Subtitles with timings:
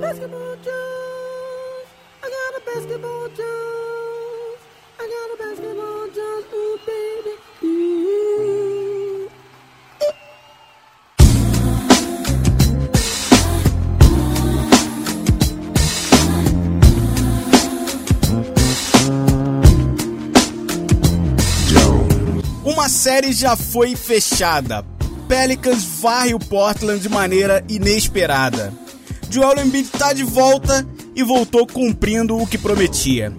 [0.00, 1.86] Basketball Jones.
[2.22, 4.60] I got a basketball Jones.
[4.98, 6.44] I got a basketball Jones.
[6.52, 7.34] Ooh, baby.
[22.64, 24.84] Uma série já foi fechada.
[25.28, 28.83] Pelicans varre o Portland de maneira inesperada.
[29.34, 33.32] Joel Embiid tá de volta e voltou cumprindo o que prometia.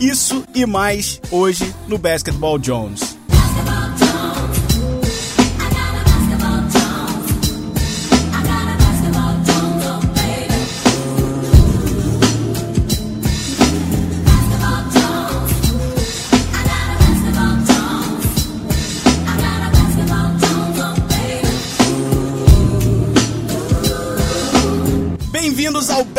[0.00, 3.11] Isso e mais hoje no Basketball Jones.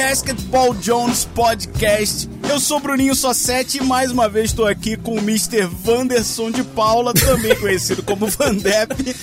[0.05, 2.29] Basketball Jones Podcast.
[2.49, 5.65] Eu sou Bruninho Sossetti e mais uma vez estou aqui com o Mr.
[5.65, 9.15] Vanderson de Paula, também conhecido como Vandep,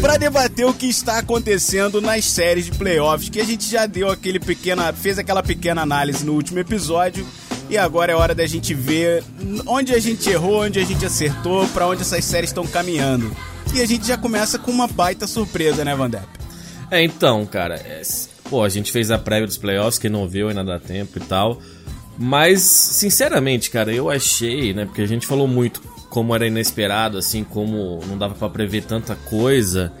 [0.00, 4.08] para debater o que está acontecendo nas séries de playoffs, que a gente já deu
[4.08, 7.26] aquele pequena, fez aquela pequena análise no último episódio.
[7.68, 9.24] E agora é hora da gente ver
[9.66, 13.36] onde a gente errou, onde a gente acertou, para onde essas séries estão caminhando.
[13.74, 16.28] E a gente já começa com uma baita surpresa, né, Vandep?
[16.92, 18.02] É, então, cara, é,
[18.48, 21.20] pô, a gente fez a prévia dos playoffs, quem não viu ainda dá tempo e
[21.20, 21.60] tal.
[22.18, 27.44] Mas, sinceramente, cara, eu achei, né, porque a gente falou muito como era inesperado, assim,
[27.44, 29.92] como não dava pra prever tanta coisa.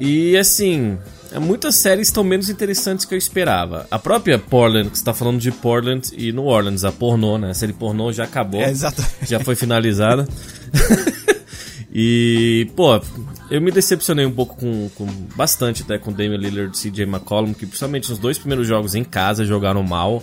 [0.00, 0.96] E, assim,
[1.32, 3.86] é, muitas séries estão menos interessantes que eu esperava.
[3.90, 7.50] A própria Portland, que você tá falando de Portland e New Orleans, a pornô, né,
[7.50, 9.28] a série pornô já acabou, É, exatamente.
[9.28, 10.26] já foi finalizada.
[11.94, 13.00] E, pô,
[13.48, 15.06] eu me decepcionei um pouco com, com
[15.36, 19.04] bastante até com Damian Lillard e CJ McCollum, que principalmente nos dois primeiros jogos em
[19.04, 20.20] casa jogaram mal.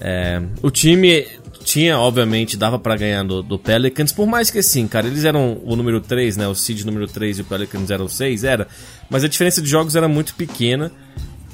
[0.00, 1.26] É, o time
[1.64, 5.60] tinha, obviamente, dava pra ganhar do, do Pelicans, por mais que assim, cara, eles eram
[5.64, 6.46] o número 3, né?
[6.46, 8.68] O seed número 3 e o Pelicans eram o 6, era.
[9.10, 10.92] Mas a diferença de jogos era muito pequena.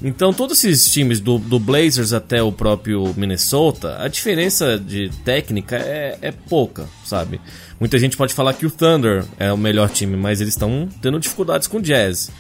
[0.03, 5.77] Então, todos esses times, do, do Blazers até o próprio Minnesota, a diferença de técnica
[5.77, 7.39] é, é pouca, sabe?
[7.79, 11.21] Muita gente pode falar que o Thunder é o melhor time, mas eles estão tendo
[11.21, 12.31] dificuldades com o Jazz.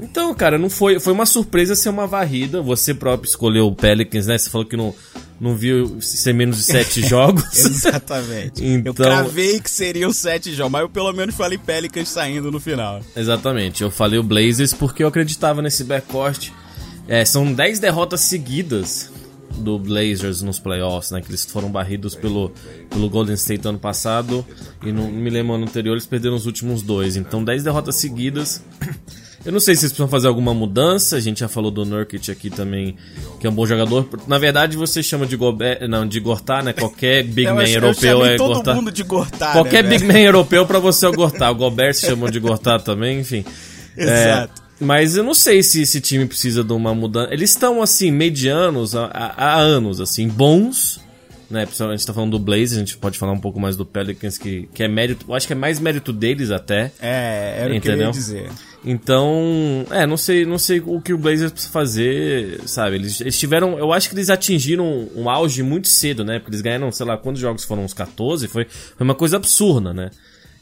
[0.00, 2.60] Então, cara, não foi, foi uma surpresa ser uma varrida.
[2.60, 4.36] Você próprio escolheu o Pelicans, né?
[4.36, 4.94] Você falou que não,
[5.40, 7.44] não viu ser menos de sete jogos.
[7.56, 8.64] Exatamente.
[8.64, 12.60] Então- Eu cravei que seriam sete jogos, mas eu pelo menos falei Pelicans saindo no
[12.60, 13.00] final.
[13.16, 16.50] Exatamente, eu falei o Blazers porque eu acreditava nesse backcourt.
[17.08, 19.10] É, são 10 derrotas seguidas
[19.58, 21.20] do Blazers nos playoffs, né?
[21.20, 22.52] Que eles foram barridos pelo,
[22.90, 24.44] pelo Golden State no ano passado
[24.82, 27.16] e no, não me lembro ano anterior eles perderam os últimos dois.
[27.16, 28.62] Então 10 derrotas seguidas.
[29.44, 31.16] Eu não sei se eles precisam fazer alguma mudança.
[31.16, 32.96] A gente já falou do Nurkic aqui também,
[33.38, 34.08] que é um bom jogador.
[34.26, 36.72] Na verdade, você chama de Gobert, não, de Gortar, né?
[36.72, 38.74] Qualquer big Eu man europeu é todo Gortar.
[38.74, 41.52] mundo de Gortar, Qualquer né, big man europeu pra você é o Gortar.
[41.52, 43.44] O Gobert se chamou de Gortar também, enfim.
[43.96, 44.62] Exato.
[44.62, 47.32] É, mas eu não sei se esse time precisa de uma mudança.
[47.32, 51.04] Eles estão, assim, medianos há, há- anos, assim, bons.
[51.48, 53.86] Né, a gente tá falando do Blaze, a gente pode falar um pouco mais do
[53.86, 55.26] Pelicans, que, que é mérito.
[55.28, 56.90] Eu acho que é mais mérito deles até.
[57.00, 58.06] É, era o que eu Entendeu?
[58.08, 58.50] ia dizer.
[58.84, 62.96] Então, é, não sei, não sei o que o Blazers precisa fazer, sabe?
[62.96, 66.38] Eles, eles tiveram, eu acho que eles atingiram um auge muito cedo, né?
[66.40, 69.92] Porque eles ganharam, sei lá, quantos jogos foram uns 14, foi, foi uma coisa absurda,
[69.94, 70.10] né?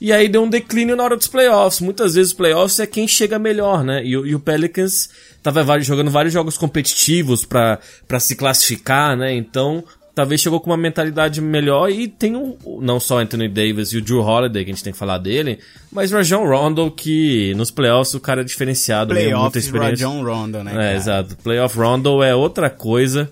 [0.06, 1.81] E aí deu um declínio na hora dos playoffs.
[1.81, 4.04] Muitas vezes os playoffs é quem chega melhor, né?
[4.04, 5.09] E, o- e o Pelicans
[5.42, 7.81] tava vários- jogando vários jogos competitivos pra
[8.20, 9.32] se classificar, né?
[9.34, 9.82] Então,
[10.15, 14.03] talvez chegou com uma mentalidade melhor e tem o- não só Anthony Davis e o
[14.03, 15.59] Drew Holiday, que a gente tem que falar dele,
[15.91, 20.06] mas o Rajon Rondo, que nos playoffs o cara é diferenciado, mesmo, muita Playoffs experiência.
[20.06, 20.71] Rajon Rondo, né?
[20.71, 20.94] É, cara?
[20.97, 21.36] exato.
[21.42, 23.31] Playoff Rondo é outra coisa.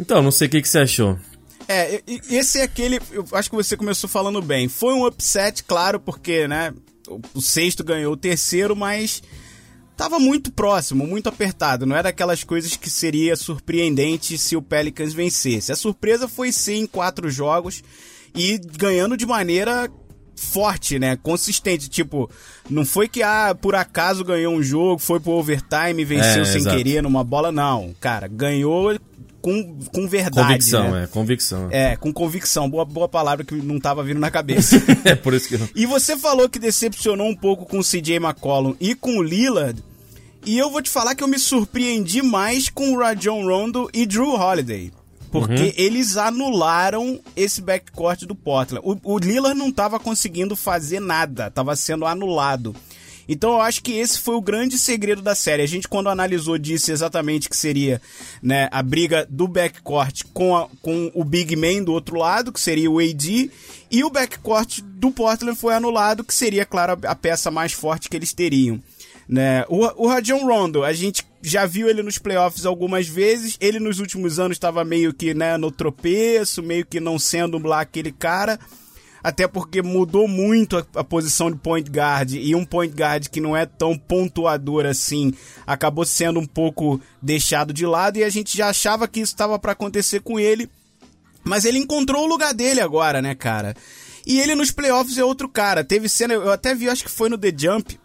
[0.00, 1.18] Então, não sei o que, que você achou.
[1.68, 3.00] É, esse é aquele.
[3.10, 4.68] Eu acho que você começou falando bem.
[4.68, 6.72] Foi um upset, claro, porque, né?
[7.34, 9.22] O, sexto ganhou o terceiro, mas
[9.96, 11.84] tava muito próximo, muito apertado.
[11.84, 15.72] Não era aquelas coisas que seria surpreendente se o Pelicans vencesse.
[15.72, 17.82] A surpresa foi ser em quatro jogos
[18.34, 19.90] e ganhando de maneira
[20.36, 21.16] forte, né?
[21.22, 21.88] Consistente.
[21.88, 22.30] Tipo,
[22.68, 26.60] não foi que, ah, por acaso ganhou um jogo, foi pro overtime venceu É, sem
[26.62, 26.76] exato.
[26.76, 27.52] querer numa bola.
[27.52, 28.98] Não, cara, ganhou
[29.40, 30.46] com, com verdade.
[30.46, 31.04] Convicção, né?
[31.04, 31.68] é, convicção.
[31.70, 32.70] É, com convicção.
[32.70, 34.80] Boa, boa palavra que não tava vindo na cabeça.
[35.04, 35.68] É por isso que eu...
[35.74, 39.82] e você falou que decepcionou um pouco com o CJ McCollum e com o Lillard.
[40.44, 44.06] E eu vou te falar que eu me surpreendi mais com o Rajon Rondo e
[44.06, 44.92] Drew Holiday.
[45.32, 48.84] Porque eles anularam esse backcourt do Portland.
[48.86, 52.76] O, o Lillard não tava conseguindo fazer nada, tava sendo anulado.
[53.28, 55.62] Então eu acho que esse foi o grande segredo da série.
[55.62, 58.00] A gente, quando analisou, disse exatamente que seria
[58.42, 62.60] né, a briga do backcourt com, a, com o Big Man do outro lado, que
[62.60, 63.50] seria o AD,
[63.90, 68.16] e o backcourt do Portland foi anulado, que seria, claro, a peça mais forte que
[68.16, 68.82] eles teriam.
[69.28, 69.64] Né?
[69.68, 73.56] O, o Rajon Rondo, a gente já viu ele nos playoffs algumas vezes.
[73.60, 77.80] Ele nos últimos anos estava meio que né, no tropeço, meio que não sendo lá
[77.80, 78.58] aquele cara.
[79.22, 83.40] Até porque mudou muito a, a, posição de point guard e um point guard que
[83.40, 85.32] não é tão pontuador assim
[85.64, 89.58] acabou sendo um pouco deixado de lado e a gente já achava que isso estava
[89.60, 90.68] para acontecer com ele.
[91.44, 93.74] Mas ele encontrou o lugar dele agora, né, cara?
[94.26, 95.84] E ele nos playoffs é outro cara.
[95.84, 97.98] Teve cena, eu até vi, acho que foi no The Jump,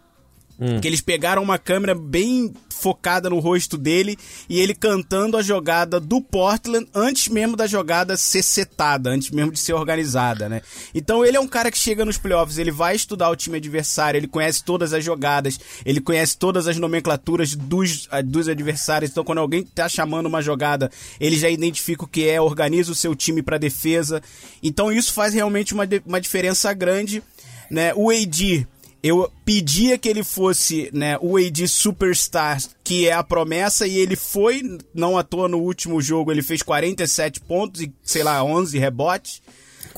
[0.60, 0.80] Hum.
[0.80, 4.16] Que eles pegaram uma câmera bem focada no rosto dele
[4.48, 9.52] e ele cantando a jogada do Portland antes mesmo da jogada ser setada, antes mesmo
[9.52, 10.62] de ser organizada, né?
[10.94, 14.18] Então ele é um cara que chega nos playoffs, ele vai estudar o time adversário,
[14.18, 19.10] ele conhece todas as jogadas, ele conhece todas as nomenclaturas dos, dos adversários.
[19.10, 20.90] Então quando alguém tá chamando uma jogada,
[21.20, 24.22] ele já identifica o que é, organiza o seu time para defesa.
[24.62, 27.22] Então isso faz realmente uma, uma diferença grande,
[27.70, 27.92] né?
[27.94, 28.66] O AD
[29.08, 34.16] eu pedia que ele fosse né, o AD Superstar, que é a promessa, e ele
[34.16, 34.62] foi,
[34.94, 39.42] não à toa no último jogo, ele fez 47 pontos e, sei lá, 11 rebotes.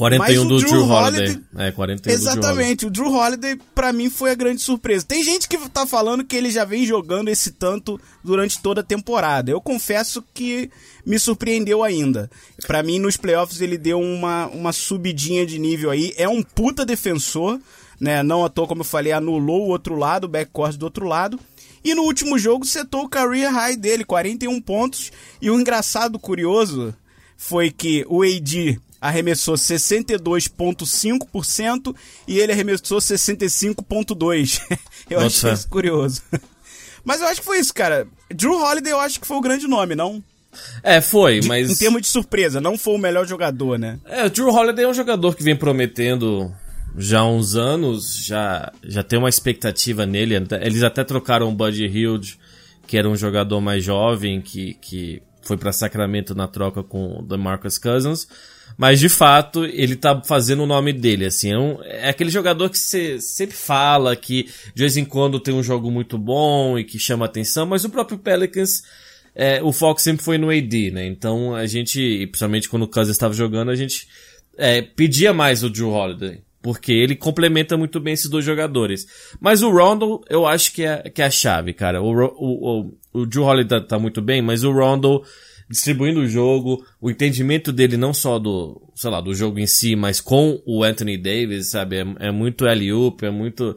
[0.01, 1.29] 41 do Drew, Drew Holiday.
[1.29, 1.45] Holiday.
[1.59, 3.53] É, 41 Exatamente, do Drew Holiday.
[3.53, 5.05] o Drew Holiday pra mim foi a grande surpresa.
[5.05, 8.85] Tem gente que tá falando que ele já vem jogando esse tanto durante toda a
[8.85, 9.51] temporada.
[9.51, 10.71] Eu confesso que
[11.05, 12.31] me surpreendeu ainda.
[12.67, 16.15] Para mim, nos playoffs, ele deu uma, uma subidinha de nível aí.
[16.17, 17.61] É um puta defensor
[18.01, 18.23] né?
[18.23, 21.39] Não à toa, como eu falei, anulou o outro lado, o backcourt do outro lado.
[21.85, 25.13] E no último jogo setou o career high dele, 41 pontos.
[25.43, 26.95] E o engraçado, curioso,
[27.37, 31.97] foi que o AD arremessou 62,5%
[32.29, 34.61] e ele arremessou 65,2%.
[35.09, 35.49] eu Nossa.
[35.49, 36.21] achei isso curioso.
[37.05, 38.07] Mas eu acho que foi isso, cara.
[38.29, 40.23] Drew Holiday eu acho que foi o grande nome, não?
[40.83, 41.71] É, foi, mas.
[41.71, 43.99] Em termos de surpresa, não foi o melhor jogador, né?
[44.05, 46.53] É, o Drew Holiday é um jogador que vem prometendo
[46.97, 50.35] já há uns anos, já, já tem uma expectativa nele.
[50.61, 52.39] Eles até trocaram o Buddy Hilde,
[52.87, 57.23] que era um jogador mais jovem, que, que foi para Sacramento na troca com o
[57.23, 58.27] DeMarcus Cousins.
[58.77, 61.53] Mas de fato, ele tá fazendo o nome dele, assim.
[61.53, 64.45] É, um, é aquele jogador que você sempre fala que
[64.75, 67.91] de vez em quando tem um jogo muito bom e que chama atenção, mas o
[67.91, 68.83] próprio Pelicans,
[69.35, 71.07] é, o foco sempre foi no AD, né?
[71.07, 74.09] Então a gente, principalmente quando o Cousins estava jogando, a gente
[74.57, 76.43] é, pedia mais o Drew Holiday.
[76.63, 79.07] Porque ele complementa muito bem esses dois jogadores.
[79.41, 82.03] Mas o Rondo, eu acho que é, que é a chave, cara.
[82.03, 85.23] O, o, o, o Drew Holiday tá, tá muito bem, mas o Rondo
[85.71, 89.95] distribuindo o jogo, o entendimento dele não só do, sei lá, do jogo em si,
[89.95, 91.99] mas com o Anthony Davis, sabe?
[91.99, 93.77] É, é muito alley-oop, é muito,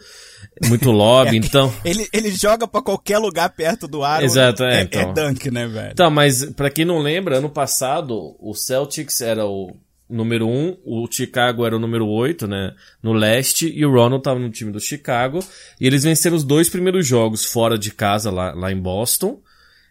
[0.67, 1.71] muito lobby, é, então...
[1.85, 4.25] Ele, ele joga para qualquer lugar perto do aro.
[4.25, 5.01] Exato, é, é, então.
[5.01, 5.91] é dunk, né, velho?
[5.91, 9.75] Então, mas para quem não lembra, ano passado, o Celtics era o
[10.13, 14.17] número 1, um, o Chicago era o número 8, né, no leste, e o Ronald
[14.17, 15.39] estava no time do Chicago,
[15.79, 19.41] e eles venceram os dois primeiros jogos fora de casa, lá, lá em Boston,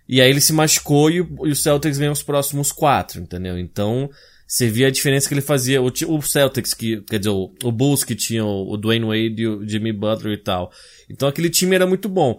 [0.08, 3.58] e aí ele se machucou e, e o Celtics ganhou os próximos quatro, entendeu?
[3.58, 4.10] Então,
[4.46, 7.72] você via a diferença que ele fazia, o, o Celtics, que, quer dizer, o, o
[7.72, 10.70] Bulls que tinha o, o Dwayne Wade e o Jimmy Butler e tal.
[11.08, 12.38] Então aquele time era muito bom.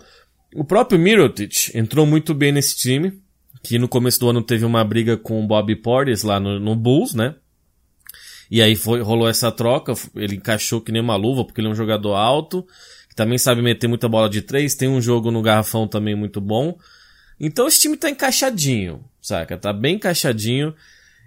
[0.56, 3.20] O próprio Mirotic entrou muito bem nesse time,
[3.64, 6.76] que no começo do ano teve uma briga com o Bobby Portis lá no, no
[6.76, 7.34] Bulls, né?
[8.54, 11.72] E aí foi, rolou essa troca, ele encaixou que nem uma luva, porque ele é
[11.72, 12.64] um jogador alto,
[13.10, 16.40] que também sabe meter muita bola de três, tem um jogo no garrafão também muito
[16.40, 16.78] bom.
[17.40, 19.58] Então esse time tá encaixadinho, saca?
[19.58, 20.72] Tá bem encaixadinho.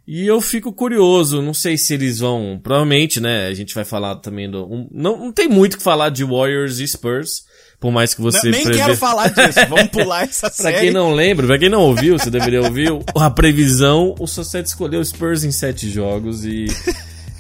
[0.06, 2.61] E eu fico curioso, não sei se eles vão.
[2.62, 3.49] Provavelmente, né?
[3.49, 4.64] A gente vai falar também do.
[4.64, 7.45] Um, não, não tem muito que falar de Warriors e Spurs.
[7.80, 8.50] Por mais que você.
[8.50, 8.78] Não, nem preve...
[8.78, 10.73] quero falar disso, vamos pular essa série.
[10.75, 14.14] pra quem não lembra, pra quem não ouviu, você deveria ouvir a previsão.
[14.21, 16.66] O Society escolheu Spurs em sete jogos e.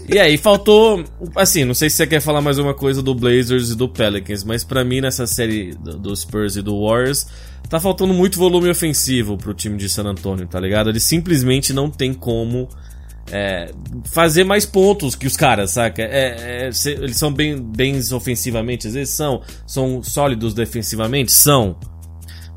[0.08, 1.02] E aí, faltou.
[1.34, 4.44] Assim, não sei se você quer falar mais uma coisa do Blazers e do Pelicans,
[4.44, 7.26] mas para mim, nessa série do, do Spurs e do Warriors,
[7.68, 10.90] tá faltando muito volume ofensivo pro time de San Antonio, tá ligado?
[10.90, 12.68] Eles simplesmente não tem como.
[13.28, 13.72] É,
[14.04, 16.00] fazer mais pontos que os caras, saca?
[16.00, 21.76] É, é, se, eles são bem, bem ofensivamente, às vezes são, são sólidos defensivamente, são.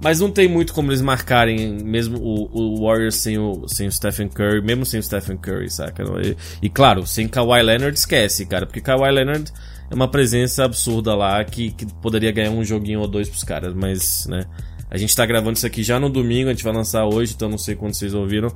[0.01, 3.91] Mas não tem muito como eles marcarem mesmo o, o Warriors sem o, sem o
[3.91, 6.03] Stephen Curry, mesmo sem o Stephen Curry, saca?
[6.23, 9.51] E, e claro, sem Kawhi Leonard esquece, cara, porque Kawhi Leonard
[9.89, 13.73] é uma presença absurda lá que, que poderia ganhar um joguinho ou dois pros caras,
[13.73, 14.45] mas, né?
[14.89, 17.47] A gente tá gravando isso aqui já no domingo, a gente vai lançar hoje, então
[17.47, 18.51] não sei quando vocês ouviram.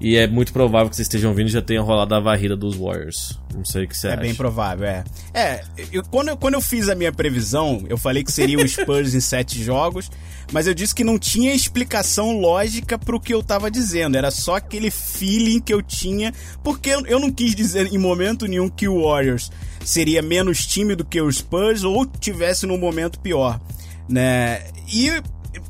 [0.00, 2.74] E é muito provável que vocês estejam ouvindo e já tenha rolado a varrida dos
[2.76, 3.38] Warriors.
[3.54, 4.20] Não sei o que você É acha.
[4.20, 5.04] bem provável, é.
[5.32, 8.68] É, eu, quando, eu, quando eu fiz a minha previsão, eu falei que seria o
[8.68, 10.10] Spurs em sete jogos,
[10.52, 14.16] mas eu disse que não tinha explicação lógica pro que eu tava dizendo.
[14.18, 18.46] Era só aquele feeling que eu tinha, porque eu, eu não quis dizer em momento
[18.46, 19.50] nenhum que o Warriors
[19.84, 23.60] seria menos time do que o Spurs ou tivesse num momento pior,
[24.08, 24.64] né?
[24.92, 25.10] E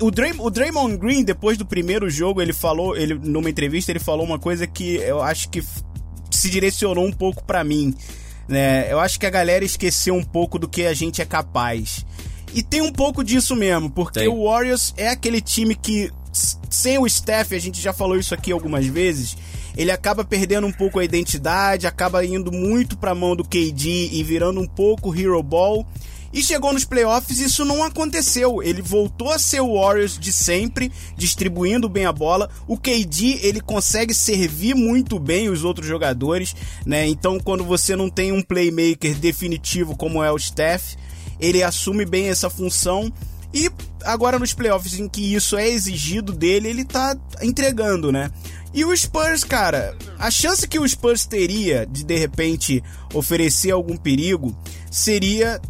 [0.00, 3.98] o, Dray, o Draymond Green, depois do primeiro jogo, ele falou, ele numa entrevista, ele
[3.98, 5.62] falou uma coisa que eu acho que
[6.30, 7.94] se direcionou um pouco pra mim,
[8.48, 8.92] né?
[8.92, 12.04] Eu acho que a galera esqueceu um pouco do que a gente é capaz.
[12.52, 14.28] E tem um pouco disso mesmo, porque Tem.
[14.28, 16.10] o Warriors é aquele time que
[16.70, 19.36] sem o Steph, a gente já falou isso aqui algumas vezes,
[19.76, 24.22] ele acaba perdendo um pouco a identidade, acaba indo muito pra mão do KD e
[24.22, 25.86] virando um pouco hero ball.
[26.34, 28.60] E chegou nos playoffs isso não aconteceu.
[28.60, 32.50] Ele voltou a ser o Warriors de sempre, distribuindo bem a bola.
[32.66, 37.06] O KD, ele consegue servir muito bem os outros jogadores, né?
[37.06, 40.96] Então, quando você não tem um playmaker definitivo como é o Steph,
[41.38, 43.12] ele assume bem essa função.
[43.54, 43.70] E
[44.02, 48.28] agora nos playoffs em que isso é exigido dele, ele tá entregando, né?
[48.74, 53.96] E o Spurs, cara, a chance que o Spurs teria de de repente oferecer algum
[53.96, 54.52] perigo
[54.90, 55.60] seria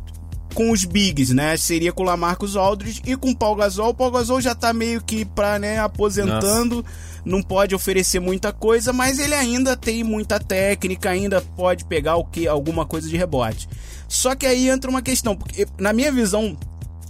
[0.54, 1.56] com os bigs, né?
[1.56, 3.90] Seria com o Lamarcus Aldridge e com o Paul Gasol.
[3.90, 6.84] O Paul Gasol já tá meio que pra, né, aposentando,
[7.24, 12.24] não pode oferecer muita coisa, mas ele ainda tem muita técnica, ainda pode pegar o
[12.24, 13.68] que alguma coisa de rebote.
[14.08, 16.56] Só que aí entra uma questão, porque na minha visão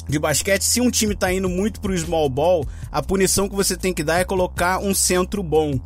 [0.09, 3.77] de basquete, se um time tá indo muito pro small ball, a punição que você
[3.77, 5.79] tem que dar é colocar um centro bom,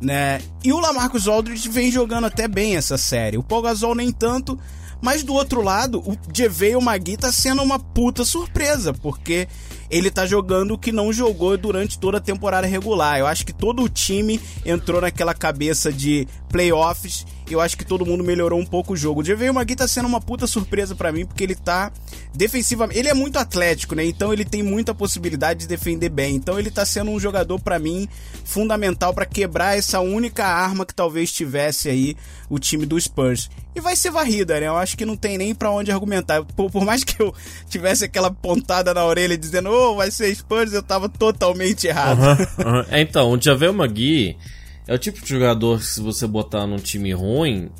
[0.00, 0.40] né?
[0.62, 3.36] E o Lamarcus Aldridge vem jogando até bem essa série.
[3.36, 4.58] O Paul Gasol nem tanto,
[5.04, 9.46] mas do outro lado, o JaVale Magui tá sendo uma puta surpresa, porque
[9.90, 13.18] ele tá jogando o que não jogou durante toda a temporada regular.
[13.18, 17.26] Eu acho que todo o time entrou naquela cabeça de playoffs.
[17.50, 19.20] Eu acho que todo mundo melhorou um pouco o jogo.
[19.20, 21.92] O JaVale Magui tá sendo uma puta surpresa para mim, porque ele tá
[22.32, 24.04] defensivamente, ele é muito atlético, né?
[24.04, 26.36] Então ele tem muita possibilidade de defender bem.
[26.36, 28.08] Então ele tá sendo um jogador para mim
[28.44, 32.16] fundamental para quebrar essa única arma que talvez tivesse aí
[32.48, 33.50] o time do Spurs.
[33.74, 34.68] E vai ser varrida, né?
[34.68, 36.44] Eu acho que não tem nem para onde argumentar.
[36.44, 37.34] Por, por, mais que eu
[37.68, 42.20] tivesse aquela pontada na orelha dizendo, oh, vai ser Spurs, eu tava totalmente errado.
[42.20, 42.84] Uhum, uhum.
[42.88, 44.36] É, então, o Javel Magui
[44.86, 47.70] é o tipo de jogador que se você botar num time ruim,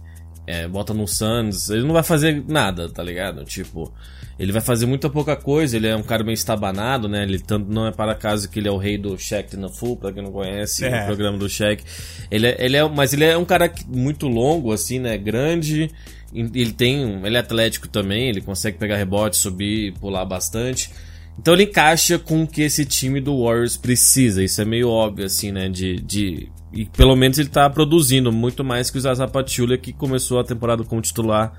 [0.46, 3.44] é, bota no Suns, ele não vai fazer nada, tá ligado?
[3.44, 3.92] Tipo,
[4.38, 7.22] ele vai fazer muita pouca coisa, ele é um cara bem estabanado, né?
[7.22, 9.96] Ele tanto não é para acaso que ele é o rei do Shaq na Full,
[9.96, 11.02] pra quem não conhece É.
[11.02, 11.82] o programa do Shaq.
[12.30, 15.16] Ele é, ele é, mas ele é um cara muito longo, assim, né?
[15.16, 15.90] Grande.
[16.34, 20.90] Ele tem, um- ele é atlético também, ele consegue pegar rebote, subir, pular bastante.
[21.38, 24.42] Então ele encaixa com o que esse time do Warriors precisa.
[24.42, 25.68] Isso é meio óbvio, assim, né?
[25.68, 29.92] De, de, e pelo menos ele tá produzindo muito mais que o Zaza Pachulia, que
[29.92, 31.52] começou a temporada como titular,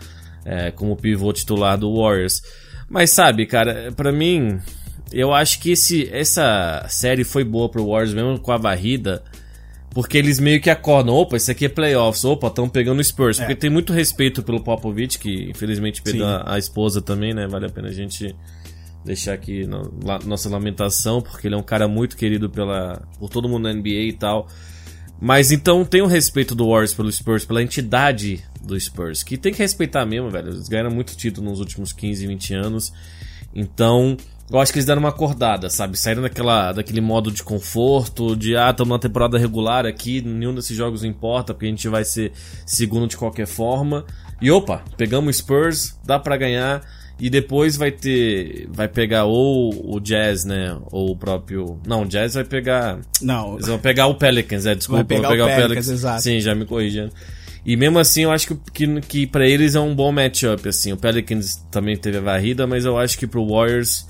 [0.45, 2.41] é, como pivô titular do Warriors.
[2.89, 4.59] Mas sabe, cara, pra mim,
[5.11, 9.23] eu acho que esse, essa série foi boa pro Warriors, mesmo com a varrida.
[9.91, 13.37] Porque eles meio que acordam, opa, isso aqui é playoffs, opa, estão pegando o Spurs.
[13.37, 17.47] Porque tem muito respeito pelo Popovich, que infelizmente perdeu a, a esposa também, né?
[17.47, 18.35] Vale a pena a gente
[19.05, 23.29] deixar aqui no- la- nossa lamentação, porque ele é um cara muito querido pela, por
[23.29, 24.47] todo mundo na NBA e tal.
[25.21, 29.53] Mas então tem o respeito do Warriors pelo Spurs, pela entidade do Spurs, que tem
[29.53, 30.49] que respeitar mesmo, velho.
[30.49, 32.91] Eles ganharam muito título nos últimos 15, 20 anos.
[33.53, 34.17] Então,
[34.51, 35.97] eu acho que eles deram uma acordada, sabe?
[35.97, 40.75] Saíram daquela, daquele modo de conforto, de ah, estamos na temporada regular aqui, nenhum desses
[40.75, 42.33] jogos importa, porque a gente vai ser
[42.65, 44.05] segundo de qualquer forma.
[44.41, 46.81] E opa, pegamos o Spurs, dá pra ganhar.
[47.19, 48.67] E depois vai ter.
[48.69, 50.77] Vai pegar ou o Jazz, né?
[50.91, 51.79] Ou o próprio.
[51.87, 52.99] Não, o Jazz vai pegar.
[53.21, 55.03] Não, Eles vão pegar o Pelicans, é, desculpa.
[55.03, 56.21] Vai pegar vão o Pelicans, exato.
[56.21, 57.11] Sim, já me corrigindo.
[57.65, 60.91] E mesmo assim, eu acho que, que, que para eles é um bom matchup, assim.
[60.91, 64.05] O Pelicans também teve a varrida, mas eu acho que pro Warriors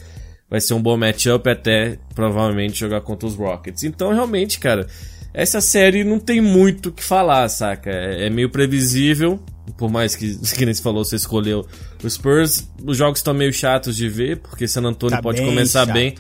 [0.50, 3.84] vai ser um bom matchup até provavelmente jogar contra os Rockets.
[3.84, 4.88] Então, realmente, cara,
[5.34, 7.90] essa série não tem muito o que falar, saca?
[7.90, 9.40] É, é meio previsível,
[9.78, 11.66] por mais que, que nem você falou, você escolheu
[12.06, 12.70] o Spurs.
[12.84, 15.94] Os jogos estão meio chatos de ver, porque San Antonio Tá pode bem começar chato.
[15.94, 16.16] bem.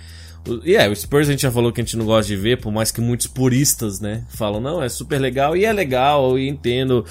[0.63, 2.59] E é, o Spurs a gente já falou que a gente não gosta de ver,
[2.59, 6.47] por mais que muitos puristas, né, falam, não, é super legal, e é legal, e
[6.47, 7.03] entendo.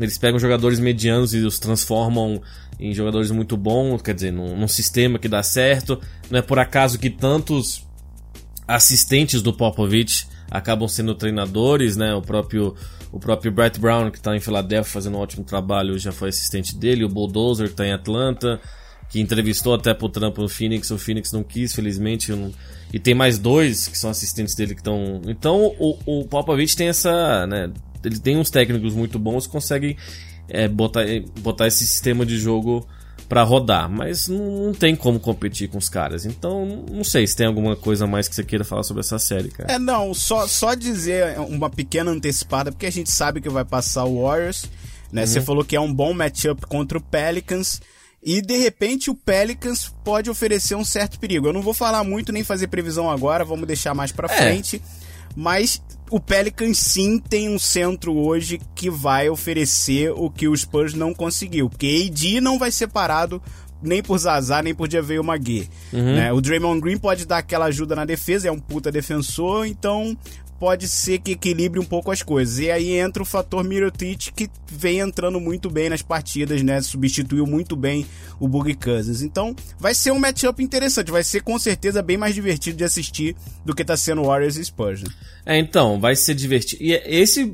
[0.00, 2.42] Eles pegam jogadores medianos e os transformam
[2.80, 6.00] em jogadores muito bons, quer dizer, num, num sistema que dá certo.
[6.28, 7.86] Não é por acaso que tantos
[8.66, 12.14] assistentes do Popovich acabam sendo treinadores, né?
[12.14, 12.74] O próprio
[13.12, 16.74] o próprio Brett Brown que está em Filadélfia fazendo um ótimo trabalho já foi assistente
[16.74, 18.58] dele, o Bulldozer que está em Atlanta,
[19.10, 22.50] que entrevistou até pro trampo no Phoenix, o Phoenix não quis, felizmente, não...
[22.92, 25.20] e tem mais dois que são assistentes dele que estão...
[25.28, 27.70] Então o, o Popovich tem essa, né,
[28.02, 29.96] ele tem uns técnicos muito bons, conseguem
[30.48, 31.04] é, botar,
[31.40, 32.86] botar esse sistema de jogo
[33.32, 36.26] para rodar, mas não, tem como competir com os caras.
[36.26, 39.48] Então, não sei se tem alguma coisa mais que você queira falar sobre essa série,
[39.48, 39.72] cara.
[39.72, 44.04] É, não, só, só dizer uma pequena antecipada, porque a gente sabe que vai passar
[44.04, 44.66] o Warriors,
[45.10, 45.22] né?
[45.22, 45.26] Uhum.
[45.26, 47.80] Você falou que é um bom matchup contra o Pelicans.
[48.22, 51.46] E de repente o Pelicans pode oferecer um certo perigo.
[51.46, 54.36] Eu não vou falar muito nem fazer previsão agora, vamos deixar mais para é.
[54.36, 54.82] frente.
[55.34, 55.80] Mas
[56.12, 61.14] o Pelicans sim tem um centro hoje que vai oferecer o que o Spurs não
[61.14, 61.70] conseguiu.
[61.70, 63.42] Porque AD não vai ser parado
[63.82, 65.70] nem por Zazar, nem por Javeio Magui.
[65.90, 66.14] Uhum.
[66.14, 66.30] Né?
[66.30, 70.14] O Draymond Green pode dar aquela ajuda na defesa, é um puta defensor, então
[70.62, 72.60] pode ser que equilibre um pouco as coisas.
[72.60, 76.80] E aí entra o fator Mirotic, que vem entrando muito bem nas partidas, né?
[76.80, 78.06] Substituiu muito bem
[78.38, 79.22] o Boogie Cousins.
[79.22, 81.10] Então, vai ser um matchup interessante.
[81.10, 84.64] Vai ser com certeza bem mais divertido de assistir do que tá sendo Warriors e
[84.64, 85.02] Spurs.
[85.02, 85.08] Né?
[85.44, 86.80] É, então, vai ser divertido.
[86.80, 87.52] E esse,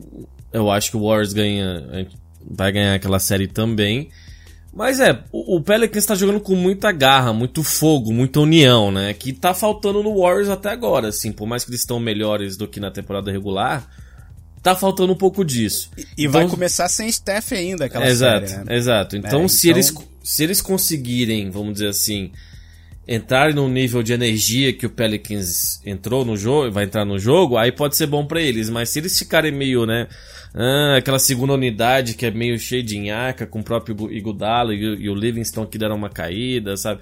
[0.53, 2.07] eu acho que o Warriors ganha,
[2.45, 4.11] vai ganhar aquela série também.
[4.73, 9.13] Mas é, o, Pelicans tá jogando com muita garra, muito fogo, muita união, né?
[9.15, 11.33] Que tá faltando no Warriors até agora, assim.
[11.33, 13.89] Por mais que eles estão melhores do que na temporada regular,
[14.63, 15.91] tá faltando um pouco disso.
[15.97, 18.77] E, então, vai começar sem Steph ainda, aquela exato, série, né?
[18.77, 19.77] Exato, Então, é, se, então...
[19.79, 22.31] Eles, se eles conseguirem, vamos dizer assim,
[23.07, 27.57] entrar no nível de energia que o Pelicans entrou no jogo, vai entrar no jogo,
[27.57, 28.69] aí pode ser bom para eles.
[28.69, 30.07] Mas se eles ficarem meio, né?
[30.55, 34.79] Ah, aquela segunda unidade que é meio cheia de nhaca, com o próprio Igudalo e,
[34.79, 37.01] e o Livingston que deram uma caída, sabe?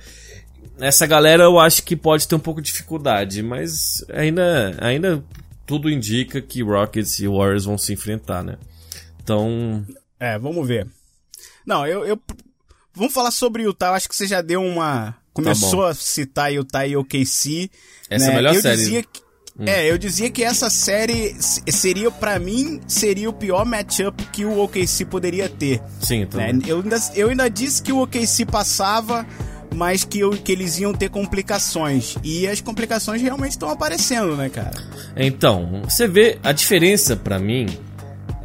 [0.78, 5.24] Essa galera eu acho que pode ter um pouco de dificuldade, mas ainda, ainda
[5.66, 8.56] tudo indica que Rockets e Warriors vão se enfrentar, né?
[9.22, 9.84] Então.
[10.18, 10.86] É, vamos ver.
[11.66, 12.06] Não, eu.
[12.06, 12.20] eu...
[12.94, 13.92] Vamos falar sobre o Utah.
[13.92, 15.16] Acho que você já deu uma.
[15.32, 17.70] Começou tá a citar Utah e OKC.
[18.08, 18.30] Essa né?
[18.30, 18.76] é a melhor eu série.
[18.76, 19.25] Dizia que.
[19.60, 24.58] É, eu dizia que essa série seria, para mim, seria o pior matchup que o
[24.60, 25.80] OKC poderia ter.
[26.00, 26.40] Sim, então.
[26.40, 26.58] Né?
[26.66, 29.26] Eu, ainda, eu ainda disse que o OKC passava,
[29.74, 32.16] mas que, eu, que eles iam ter complicações.
[32.22, 34.72] E as complicações realmente estão aparecendo, né, cara?
[35.16, 37.66] Então, você vê a diferença para mim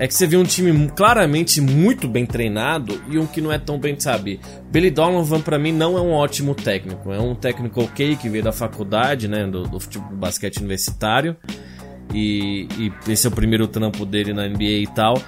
[0.02, 3.60] é que você vê um time claramente muito bem treinado e um que não é
[3.60, 4.40] tão bem, sabe?
[4.72, 8.44] Billy Donovan para mim não é um ótimo técnico, é um técnico ok que veio
[8.44, 11.38] da faculdade, né, do, do, do basquete universitário
[12.16, 15.22] e, e, esse é o primeiro trampo dele na NBA e tal.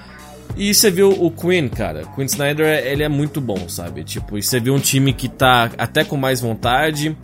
[0.57, 2.05] E você viu o Quinn, cara.
[2.15, 4.03] Quinn Snyder, ele é muito bom, sabe?
[4.03, 7.15] Tipo, e você viu um time que tá até com mais vontade.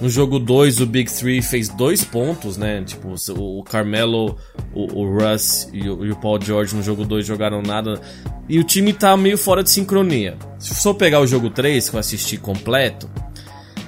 [0.00, 2.82] No jogo 2, o Big Three fez dois pontos, né?
[2.84, 4.36] Tipo, o Carmelo,
[4.74, 8.00] o, o Russ e o, e o, Paul George no jogo 2 jogaram nada.
[8.48, 10.36] E o time tá meio fora de sincronia.
[10.58, 13.08] Se for pegar o jogo 3, que eu assisti completo,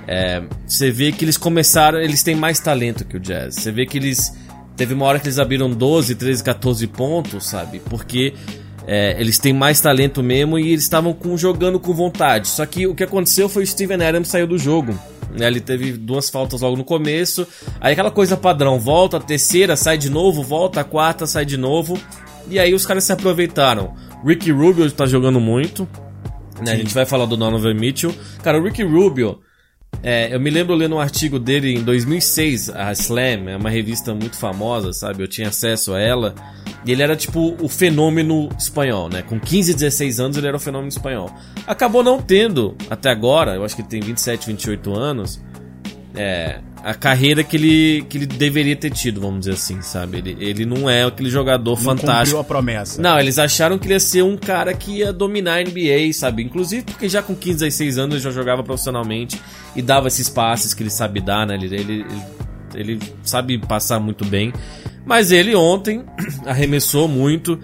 [0.06, 1.98] é, você vê que eles começaram.
[1.98, 3.56] Eles têm mais talento que o Jazz.
[3.56, 4.32] Você vê que eles.
[4.76, 7.80] Teve uma hora que eles abriram 12, 13, 14 pontos, sabe?
[7.80, 8.34] Porque
[8.86, 12.48] é, eles têm mais talento mesmo e eles estavam jogando com vontade.
[12.48, 14.96] Só que o que aconteceu foi o Steven Adams saiu do jogo.
[15.36, 15.46] Né?
[15.46, 17.46] Ele teve duas faltas logo no começo.
[17.80, 21.56] Aí aquela coisa padrão, volta, a terceira, sai de novo, volta, a quarta, sai de
[21.56, 21.98] novo.
[22.48, 23.94] E aí os caras se aproveitaram.
[24.24, 25.88] Ricky Rubio tá jogando muito.
[26.64, 26.72] Né?
[26.72, 28.14] A gente vai falar do Donovan Mitchell.
[28.42, 29.40] Cara, o Ricky Rubio,
[30.02, 34.14] é, eu me lembro lendo um artigo dele em 2006, a Slam, é uma revista
[34.14, 35.22] muito famosa, sabe?
[35.22, 36.34] Eu tinha acesso a ela.
[36.86, 39.20] E ele era tipo o fenômeno espanhol, né?
[39.22, 41.28] Com 15, 16 anos ele era o fenômeno espanhol.
[41.66, 45.42] Acabou não tendo, até agora, eu acho que ele tem 27, 28 anos,
[46.14, 50.18] é, a carreira que ele, que ele deveria ter tido, vamos dizer assim, sabe?
[50.18, 52.38] Ele, ele não é aquele jogador não fantástico.
[52.38, 53.02] a promessa.
[53.02, 56.44] Não, eles acharam que ele ia ser um cara que ia dominar a NBA, sabe?
[56.44, 59.40] Inclusive porque já com 15, 16 anos ele já jogava profissionalmente
[59.74, 61.56] e dava esses passes que ele sabe dar, né?
[61.56, 62.06] Ele, ele, ele,
[62.74, 64.52] ele sabe passar muito bem.
[65.04, 66.04] Mas ele ontem
[66.44, 67.58] arremessou muito,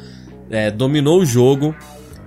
[0.50, 1.74] é, dominou o jogo.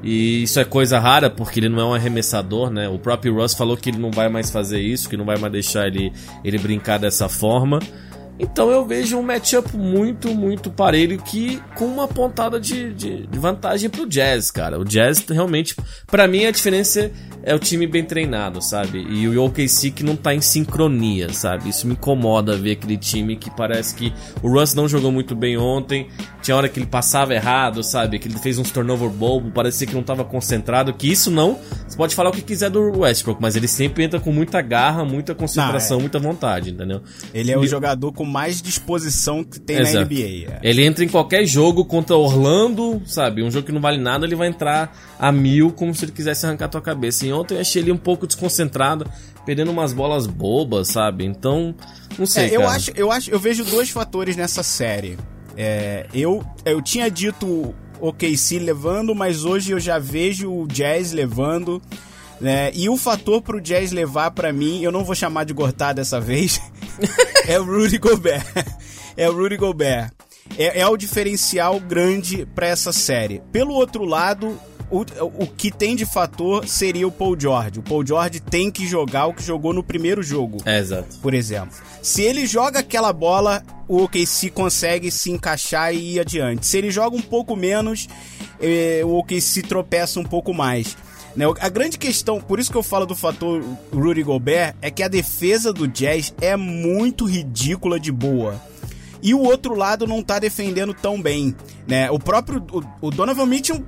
[0.04, 2.88] E isso é coisa rara porque ele não é um arremessador, né?
[2.88, 5.52] O próprio Russ falou que ele não vai mais fazer isso, que não vai mais
[5.52, 6.12] deixar ele,
[6.44, 7.80] ele brincar dessa forma.
[8.38, 13.40] Então eu vejo um matchup muito, muito parelho que com uma pontada de, de, de
[13.40, 14.80] vantagem pro Jazz, cara.
[14.80, 15.76] O Jazz realmente,
[16.08, 17.12] para mim a diferença
[17.44, 19.06] é o time bem treinado, sabe?
[19.08, 21.70] E o OKC que não tá em sincronia, sabe?
[21.70, 25.56] Isso me incomoda ver aquele time que parece que o Russ não jogou muito bem
[25.56, 26.10] ontem,
[26.42, 28.18] tinha hora que ele passava errado, sabe?
[28.18, 31.96] Que ele fez uns turnover bobo, parecia que não tava concentrado, que isso não, você
[31.96, 35.36] pode falar o que quiser do Westbrook, mas ele sempre entra com muita garra, muita
[35.36, 36.02] concentração, não, é.
[36.02, 37.02] muita vontade, entendeu?
[37.32, 39.98] Ele é o jogador com com mais disposição que tem Exato.
[39.98, 40.52] na NBA.
[40.52, 40.60] é.
[40.64, 43.44] Ele entra em qualquer jogo contra Orlando, sabe?
[43.44, 46.46] Um jogo que não vale nada, ele vai entrar a mil como se ele quisesse
[46.46, 47.26] arrancar tua cabeça.
[47.26, 49.10] E ontem eu achei ele um pouco desconcentrado,
[49.46, 51.24] perdendo umas bolas bobas, sabe?
[51.24, 51.76] Então,
[52.18, 55.18] não sei, É, eu acho, eu acho, eu vejo dois fatores nessa série.
[55.56, 57.76] É, eu, eu tinha dito o
[58.10, 61.82] OKC levando, mas hoje eu já vejo o Jazz levando.
[62.40, 62.70] Né?
[62.74, 66.20] E o fator pro Jazz levar pra mim, eu não vou chamar de Gortar dessa
[66.22, 66.60] vez,
[67.48, 68.46] é o Rudy Gobert.
[69.18, 70.12] É o Rudy Gobert.
[70.58, 73.42] É, é o diferencial grande pra essa série.
[73.50, 74.60] Pelo outro lado,
[74.92, 75.06] o,
[75.42, 77.80] o que tem de fator seria o Paul George.
[77.80, 81.18] O Paul George tem que jogar o que jogou no primeiro jogo É, exato.
[81.22, 81.78] por exemplo.
[82.02, 86.66] Se ele joga aquela bola, o OKC consegue se encaixar e ir adiante.
[86.68, 88.10] Se ele joga um pouco menos,
[88.60, 90.98] eh, o OKC tropeça um pouco mais.
[91.36, 91.46] Né?
[91.60, 95.08] A grande questão, por isso que eu falo do fator Rudy Gobert, é que a
[95.08, 98.62] defesa do Jazz é muito ridícula de boa.
[99.22, 101.56] E o outro lado não tá defendendo tão bem,
[101.88, 102.12] né?
[102.12, 103.84] O próprio o, o Donovan Mitchell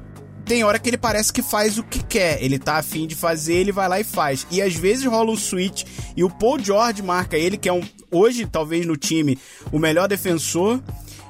[0.48, 2.42] tem hora que ele parece que faz o que quer.
[2.42, 4.48] Ele tá afim de fazer, ele vai lá e faz.
[4.50, 5.84] E às vezes rola um switch
[6.16, 9.38] e o Paul George marca ele, que é um hoje talvez no time
[9.72, 10.82] o melhor defensor.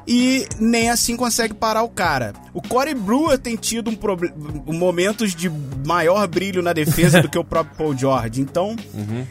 [0.07, 2.31] E nem assim consegue parar o cara.
[2.53, 4.31] O Corey Brewer tem tido um proble-
[4.65, 5.51] momentos de
[5.85, 8.39] maior brilho na defesa do que o próprio Paul George.
[8.41, 8.75] Então,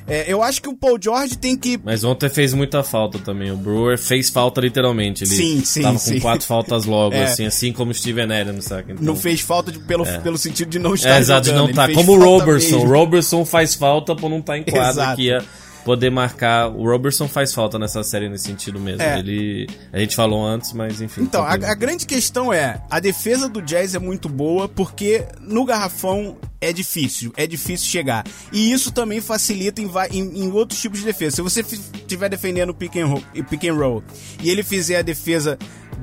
[0.06, 3.50] é, eu acho que o Paul George tem que Mas ontem fez muita falta também.
[3.50, 5.24] O Brewer fez falta literalmente.
[5.24, 6.14] Ele Sim, sim, tava sim.
[6.16, 7.24] com quatro faltas logo, É.
[7.24, 8.92] assim, assim como o Steven Adams, saca?
[8.92, 11.64] Então, não fez falta de- pelo, pelo sentido de não estar É, exato, de não
[11.64, 11.90] Ele tá.
[11.92, 12.76] Como o Robertson.
[12.78, 15.16] O Robertson faz falta por não estar em quadra Exato.
[15.16, 15.42] que ia
[15.86, 16.68] poder marcar.
[16.68, 19.00] O Robertson faz falta nessa série nesse sentido mesmo.
[19.02, 19.20] É.
[19.20, 19.68] Ele.
[19.92, 21.22] A gente falou antes, mas enfim.
[21.22, 25.64] Então, a, a grande questão é, a defesa do Jazz é muito boa porque no
[25.64, 28.24] garrafão é difícil, é difícil chegar.
[28.52, 31.36] E isso também facilita em, em- em outros tipos de defesa.
[31.36, 34.02] Se você estiver defendendo o pick and, roll, e pick and roll
[34.42, 35.56] e ele fizer a defesa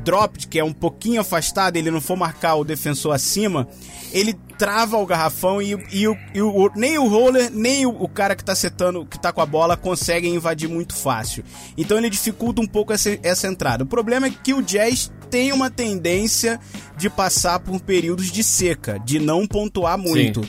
[0.06, 3.68] dropped, que é um pouquinho afastado, ele não for marcar o defensor acima,
[4.14, 8.08] ele trava o garrafão e, e o- e o- nem o roller, nem o, o
[8.08, 11.44] cara que tá setando, que tá com a bola, conseguem invadir muito fácil.
[11.76, 13.84] Então ele dificulta um pouco essa, essa entrada.
[13.84, 16.60] O problema é que o Jazz tem uma tendência
[16.96, 20.42] de passar por períodos de seca, de não pontuar muito.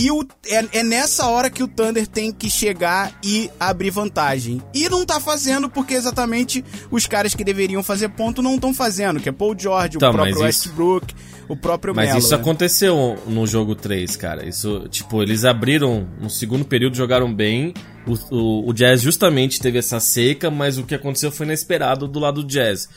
[0.00, 4.62] E o, é, é nessa hora que o Thunder tem que chegar e abrir vantagem.
[4.72, 9.18] E não tá fazendo porque exatamente os caras que deveriam fazer ponto não estão fazendo,
[9.18, 11.14] que é Paul George, Então, o próprio mas isso- Westbrook,
[11.48, 12.18] o próprio Mas Melo.
[12.20, 12.36] isso né?
[12.36, 14.46] aconteceu no jogo 3, cara.
[14.46, 17.72] Isso, tipo, eles abriram no segundo período, jogaram bem.
[18.06, 22.18] O, o, o Jazz justamente teve essa seca, mas o que aconteceu foi inesperado do
[22.18, 22.88] lado do Jazz.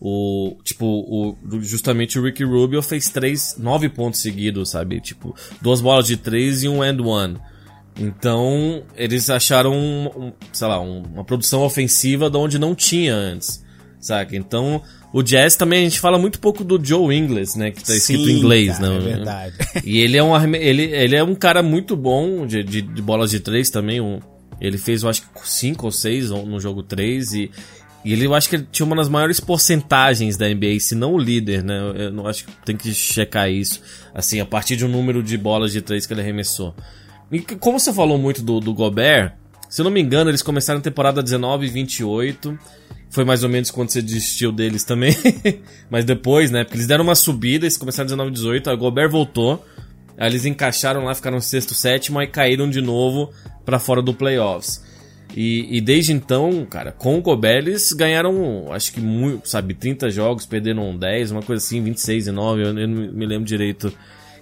[0.00, 5.00] O, tipo, o, justamente o Ricky Rubio fez três, nove pontos seguidos, sabe?
[5.00, 7.36] Tipo, duas bolas de três e um and one.
[7.98, 13.64] Então, eles acharam, um, sei lá, um- uma produção ofensiva de onde não tinha antes,
[14.00, 14.36] saca?
[14.36, 17.70] Então, o Jazz também, a gente fala muito pouco do Joe Ingles, né?
[17.70, 18.96] Que tá escrito Sim, em inglês, cara, né?
[18.96, 19.54] É verdade.
[19.84, 23.30] E ele é um, ele, ele é um cara muito bom de, de, de bolas
[23.30, 24.00] de três também.
[24.00, 24.18] Um,
[24.60, 27.50] ele fez, eu acho que cinco ou seis no jogo 3 e,
[28.04, 31.14] e ele, eu acho que ele tinha uma das maiores porcentagens da NBA, se não
[31.14, 31.80] o líder, né?
[31.96, 33.80] Eu, não acho que tem que checar isso.
[34.12, 36.74] Assim, a partir de um número de bolas de três que ele arremessou.
[37.32, 39.32] E como você falou muito do, do Gobert,
[39.70, 42.58] se eu não me engano, eles começaram a temporada 19 e 28.
[43.08, 45.16] Foi mais ou menos quando você desistiu deles também.
[45.88, 46.62] Mas depois, né?
[46.62, 49.64] Porque eles deram uma subida, eles começaram 19 e 18, aí o Gobert voltou.
[50.18, 53.30] Aí eles encaixaram lá, ficaram sexto, sétimo, aí caíram de novo
[53.64, 54.84] pra fora do playoffs.
[55.36, 57.66] E, e desde então, cara, com o Gobert
[57.96, 62.62] ganharam, acho que muito, sabe, 30 jogos, perderam 10, uma coisa assim, 26 e 9,
[62.62, 63.92] eu, eu não me lembro direito.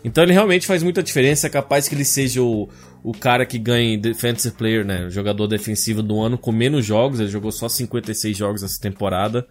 [0.05, 2.69] Então ele realmente faz muita diferença, é capaz que ele seja o,
[3.03, 7.21] o cara que ganhe Defensive Player, né, o jogador defensivo do ano com menos jogos,
[7.21, 9.47] ele jogou só 56 jogos essa temporada.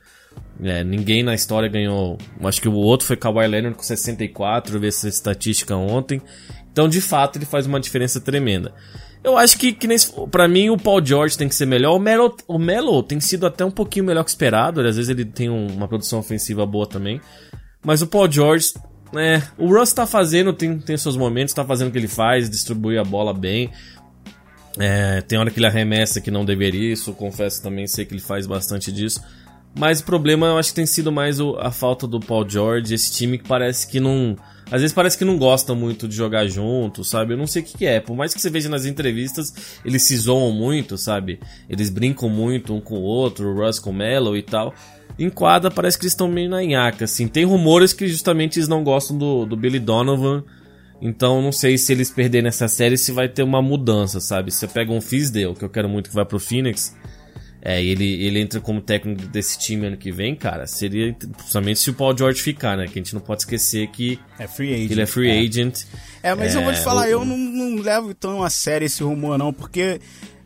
[0.62, 2.18] É, ninguém na história ganhou.
[2.44, 6.22] Acho que o outro foi Kawhi Leonard com 64, eu vi essa estatística ontem.
[6.72, 8.74] Então, de fato, ele faz uma diferença tremenda.
[9.24, 11.96] Eu acho que, que nesse, pra mim o Paul George tem que ser melhor.
[11.96, 14.82] O Melo, o Melo tem sido até um pouquinho melhor que esperado.
[14.82, 17.22] Às vezes ele tem um- uma produção ofensiva boa também.
[17.86, 18.74] Mas o Paul George,
[19.14, 19.44] né?
[19.60, 22.98] O Russ tá fazendo, tem, tem seus momentos, tá fazendo o que ele faz, distribui
[22.98, 23.70] a bola bem.
[24.80, 28.22] É, tem hora que ele arremessa que não deveria, isso confesso também, sei que ele
[28.22, 29.22] faz bastante disso.
[29.78, 32.94] Mas o problema eu acho que tem sido mais o- a falta do Paul George,
[32.94, 34.36] esse time que parece que não.
[34.72, 37.34] Às vezes parece que não gosta muito de jogar junto, sabe?
[37.34, 38.00] Eu não sei o que, que é.
[38.00, 39.54] Por mais que você veja nas entrevistas,
[39.84, 41.42] eles se zoam muito, sabe?
[41.70, 44.74] Eles brincam muito um com o outro, o Russ com o Melo e tal.
[45.20, 47.28] Em quadra parece que eles estão meio na nhaca, assim.
[47.28, 50.42] Tem rumores que justamente eles não gostam do, do Billy Donovan.
[51.02, 54.52] Então não sei se eles perderem essa série se vai ter uma mudança, sabe?
[54.52, 56.96] Se você pega um Fisdale, que eu quero muito que vá pro Phoenix,
[57.62, 61.90] é, ele, ele entra como técnico desse time ano que vem, cara, seria principalmente se
[61.90, 62.86] o Paul George ficar, né?
[62.86, 64.92] Que a gente não pode esquecer que, É free agent.
[64.92, 65.40] ele é free é.
[65.40, 65.84] agent.
[66.24, 69.04] É, mas eu vou te falar, o- eu não, não levo tão a sério esse
[69.04, 70.00] rumor, não, porque.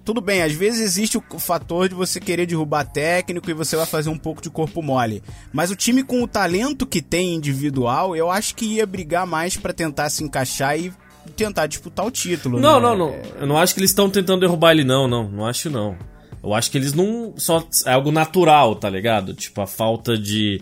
[0.04, 3.88] Tudo bem, às vezes existe o fator de você querer derrubar técnico e você vai
[3.88, 5.24] fazer um pouco de corpo mole.
[5.52, 9.58] Mas o time com o talento que tem individual, eu acho que ia brigar mais
[9.58, 10.94] pra tentar se encaixar e
[11.36, 12.60] tentar disputar o título.
[12.60, 12.88] Não, né?
[12.90, 13.16] não, não.
[13.42, 15.28] Eu não acho que eles estão tentando derrubar ele, não, não.
[15.28, 15.98] Não acho, não.
[16.46, 17.34] Eu acho que eles não.
[17.38, 19.34] Só é algo natural, tá ligado?
[19.34, 20.62] Tipo, a falta de.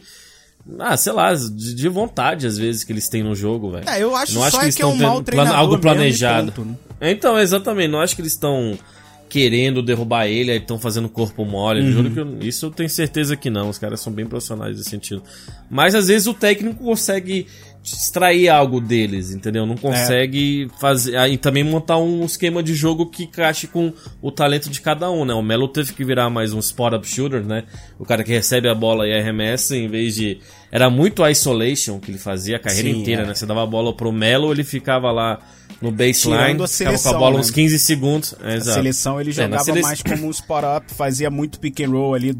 [0.79, 3.89] Ah, sei lá, de, de vontade, às vezes, que eles têm no jogo, velho.
[3.89, 6.53] É, eu acho não só é eles que é um mau treinador algo planejado.
[6.53, 6.65] ponto,
[7.01, 7.11] né?
[7.11, 7.89] Então, exatamente.
[7.91, 8.79] Não acho que eles estão
[9.27, 11.81] querendo derrubar ele, aí estão fazendo corpo mole.
[11.81, 11.91] Uhum.
[11.91, 13.67] Juro que eu- isso eu tenho certeza que não.
[13.67, 15.21] Os caras são bem profissionais nesse sentido.
[15.69, 17.47] Mas às vezes o técnico consegue
[17.83, 19.65] extrair algo deles, entendeu?
[19.65, 21.17] Não consegue fazer.
[21.17, 23.91] Aí também montar um esquema de jogo que encaixe com
[24.21, 25.33] o talento de cada um, né?
[25.33, 27.63] O Melo teve que virar mais um spot-up shooter, né?
[27.99, 30.39] O cara que recebe a bola e arremessa, em vez de.
[30.71, 33.25] Era muito isolation que ele fazia a carreira Sim, inteira, é.
[33.27, 33.35] né?
[33.35, 35.39] Você dava a bola pro Melo, ele ficava lá
[35.81, 37.39] no baseline, a ficava com a seleção, bola né?
[37.41, 38.33] uns 15 segundos.
[38.41, 38.73] É, A exato.
[38.75, 42.33] seleção ele É, jogava sele- mais como um spot-up, fazia muito pick and roll ali,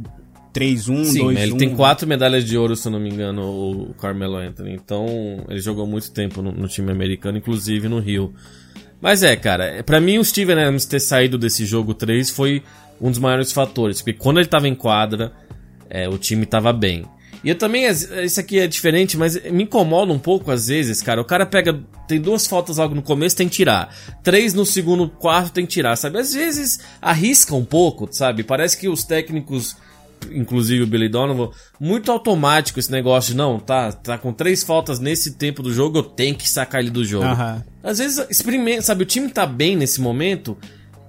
[0.54, 1.38] 3-1, Sim, 2-1.
[1.40, 3.42] ele tem quatro medalhas de ouro, se eu não me engano,
[3.90, 4.74] o Carmelo Anthony.
[4.74, 5.08] Então,
[5.50, 8.34] ele jogou muito tempo no, no time americano, inclusive no Rio.
[9.02, 12.64] Mas é, cara, é, pra mim o Steven Adams ter saído desse jogo 3 foi
[13.02, 14.02] um dos maiores fatores.
[14.02, 15.34] Porque quando ele tava em quadra,
[15.90, 17.04] é, o time tava bem.
[17.44, 21.20] E eu também, isso aqui é diferente, mas me incomoda um pouco às vezes, cara.
[21.20, 23.94] O cara pega, tem duas faltas logo no começo, tem que tirar.
[24.24, 26.20] Três no segundo quarto, tem que tirar, sabe?
[26.20, 28.44] Às vezes arrisca um pouco, sabe?
[28.44, 29.76] Parece que os técnicos
[30.32, 35.00] inclusive o Billy Donovan, muito automático esse negócio de não, tá, tá com três faltas
[35.00, 37.26] nesse tempo do jogo, eu tenho que sacar ele do jogo.
[37.26, 37.64] Aham.
[37.84, 40.58] Às vezes, experimenta, sabe, o time tá bem nesse momento,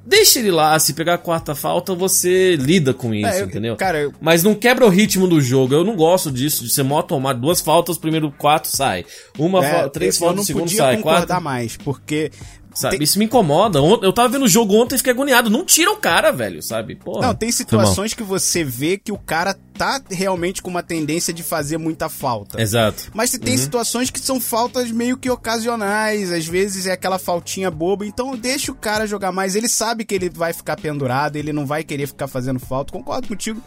[0.06, 3.76] deixa ele lá, se pegar a quarta falta, você lida com isso, É, eu- entendeu?
[3.76, 6.82] cara, eu- Mas não quebra o ritmo do jogo, eu não gosto disso, de ser
[6.82, 9.04] mó tomar duas faltas, primeiro quatro sai,
[9.38, 11.44] uma É, fa- três eu faltas não no segundo podia sai, concordar quatro...
[11.44, 12.30] mais, porque
[12.74, 13.78] Sabe, tem- isso me incomoda.
[13.78, 15.48] Eu tava vendo o jogo ontem e fiquei agoniado.
[15.48, 16.96] Não tira o cara, velho, sabe?
[16.96, 17.28] Porra.
[17.28, 21.42] Não, tem situações que você vê que o cara tá realmente com uma tendência de
[21.44, 22.60] fazer muita falta.
[22.60, 23.10] Exato.
[23.14, 27.70] Mas se tem situações que são faltas meio que ocasionais, às vezes é aquela faltinha
[27.70, 29.54] boba, então deixa o cara jogar mais.
[29.54, 32.92] Ele sabe que ele vai ficar pendurado, ele não vai querer ficar fazendo falta.
[32.92, 33.62] Concordo contigo.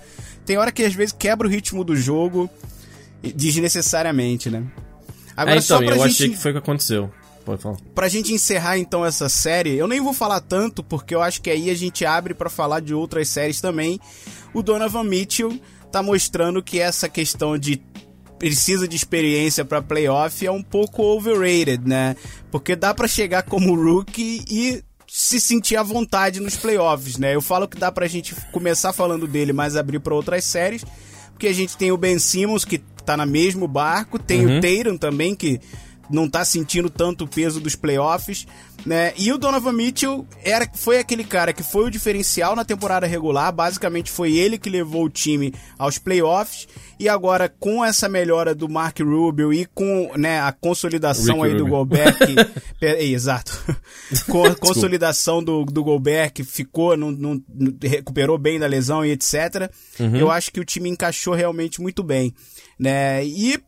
[0.46, 2.50] Tem hora que às vezes quebra o ritmo do jogo
[3.24, 4.64] e- desnecessariamente, né?
[5.36, 7.12] Agora é, então, só pra eu gente achei que foi o que aconteceu.
[7.48, 7.78] Pode falar.
[7.96, 11.50] Pra gente encerrar então essa série, eu nem vou falar tanto, porque eu acho que
[11.50, 14.02] aí a gente abre pra falar de outras séries também.
[14.54, 15.58] O Donovan Mitchell
[15.90, 17.82] tá mostrando que essa questão de
[18.38, 22.18] precisa de experiência pra playoff é um pouco overrated, né?
[22.52, 27.34] Porque dá pra chegar como rookie e se sentir à vontade nos playoffs, né?
[27.34, 30.84] Eu falo que dá pra gente começar falando dele, mas abrir pra outras séries,
[31.32, 34.98] porque a gente tem o Ben Simmons que tá no mesmo barco, tem o Tatum
[34.98, 35.62] também que
[36.10, 38.46] não tá sentindo tanto o peso dos playoffs,
[38.86, 39.14] né?
[39.18, 43.52] E o Donovan Mitchell era, foi aquele cara que foi o diferencial na temporada regular,
[43.52, 46.68] basicamente foi ele que levou o time aos playoffs,
[47.00, 51.58] e agora com essa melhora do Mark Rubio e com né, a consolidação Ricky aí
[51.58, 51.78] do Rubio.
[51.78, 52.36] Gobert, que-
[52.80, 53.52] Pe- exato,
[54.30, 57.42] com a consolidação do, do Gobert que ficou, não, não-
[57.84, 59.70] recuperou bem da lesão e etc,
[60.18, 62.34] eu acho que o time encaixou realmente muito bem,
[62.80, 63.26] né?
[63.26, 63.60] E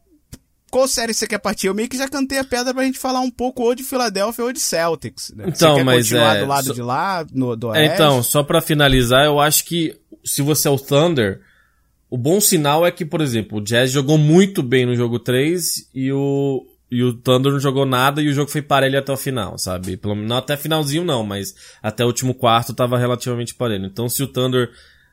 [0.70, 1.68] qual série você quer partir?
[1.68, 4.44] Eu meio que já cantei a pedra pra gente falar um pouco ou de Filadélfia
[4.46, 5.32] ou de Celtics.
[5.36, 5.46] Né?
[5.48, 8.22] Então, você quer mas, continuar é, do lado só- de lá, no, do É, então,
[8.24, 11.42] só pra finalizar, eu acho que se você é o Thunder,
[12.10, 15.90] o bom sinal é que, por exemplo, o Jazz jogou muito bem no jogo 3
[15.94, 19.18] e o, e o Thunder não jogou nada e o jogo foi parelho até o
[19.18, 19.96] final, sabe?
[19.96, 21.54] Pelo, não até finalzinho não, mas
[21.84, 23.86] até o último quarto tava relativamente parelho.
[23.86, 24.70] Então se o Thunder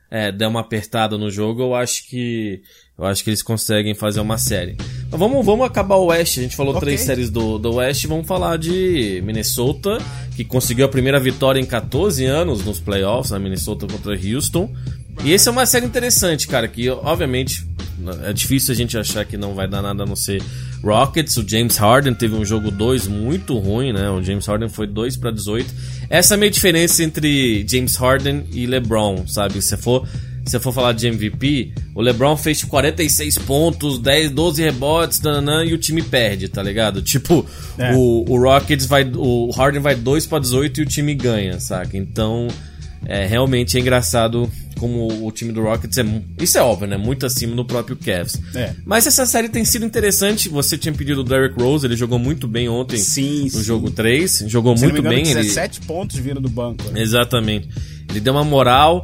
[0.09, 2.61] é, der uma apertada no jogo, eu acho que
[2.97, 4.75] eu acho que eles conseguem fazer uma série.
[5.09, 6.39] Vamos, vamos acabar o Oeste.
[6.39, 6.81] A gente falou Ok.
[6.81, 8.07] três séries do, do Oeste.
[8.07, 9.97] Vamos falar de Minnesota,
[10.35, 14.69] que conseguiu a primeira vitória em 14 anos nos playoffs, na Minnesota contra Houston.
[15.23, 17.65] E essa é uma série interessante, cara, que obviamente
[18.25, 20.43] é difícil a gente achar que não vai dar nada a não ser
[20.83, 21.35] Rockets.
[21.37, 24.09] O James Harden teve um jogo 2 muito ruim, né?
[24.11, 25.73] O James Harden foi 2 para 18.
[26.09, 29.59] Essa é a meia diferença entre James Harden e LeBron, sabe?
[29.61, 30.07] Se for
[30.49, 35.21] se eu for falar de MVP, o LeBron fez tipo, 46 pontos, 10, 12 rebotes,
[35.21, 37.01] nananã, e o time perde, tá ligado?
[37.01, 37.45] Tipo,
[37.77, 37.93] É.
[37.93, 39.03] o, o Rockets vai.
[39.15, 41.97] O Harden vai 2 pra 18 e o time ganha, saca?
[41.97, 42.47] Então,
[43.05, 46.05] é realmente é engraçado como o time do Rockets é.
[46.39, 46.97] Isso é óbvio, né?
[46.97, 48.39] Muito acima do próprio Cavs.
[48.53, 48.73] É.
[48.85, 50.49] Mas essa série tem sido interessante.
[50.49, 53.63] Você tinha pedido o Derrick Rose, ele jogou muito bem ontem Sim, no sim.
[53.63, 54.43] jogo 3.
[54.47, 55.25] Jogou Se muito engano, bem.
[55.25, 56.83] ele- 17 pontos vindo do banco.
[56.91, 57.01] né?
[57.01, 57.67] Exatamente.
[58.09, 59.03] Ele deu uma moral.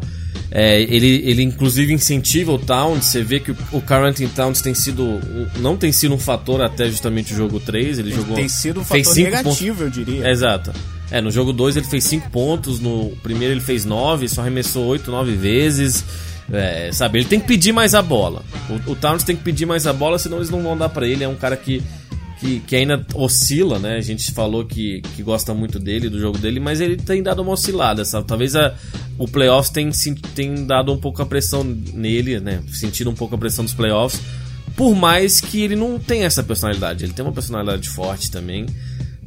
[0.55, 3.05] É, ele, ele inclusive incentiva o Towns.
[3.05, 5.19] Você vê que o, o Carrington Towns tem sido.
[5.57, 7.97] não tem sido um fator até justamente o jogo 3.
[7.97, 8.35] Ele, jogou.
[8.35, 9.97] Tem sido um fator negativo, pontos.
[9.97, 10.27] eu diria.
[10.27, 10.71] É, exato.
[11.09, 14.85] É, no jogo 2 ele fez 5 pontos, no primeiro ele fez 9, só arremessou
[14.85, 16.05] 8, 9 vezes.
[16.51, 18.43] É, sabe, ele tem que pedir mais a bola.
[18.69, 21.07] O, o Towns tem que pedir mais a bola, senão eles não vão dar para
[21.07, 21.23] ele.
[21.23, 21.81] É um cara que,
[22.43, 23.95] que, que, ainda oscila, né?
[23.95, 27.41] A gente falou que, que gosta muito dele, do jogo dele, mas ele tem dado
[27.41, 28.27] uma oscilada, sabe?
[28.27, 28.75] Talvez a,
[29.17, 29.89] o playoffs tem,
[30.35, 32.61] tem dado um pouco a pressão nele, né?
[32.67, 34.21] Sentido um pouco a pressão dos playoffs.
[34.75, 38.65] Por mais que ele não tenha essa personalidade, ele tem uma personalidade forte também.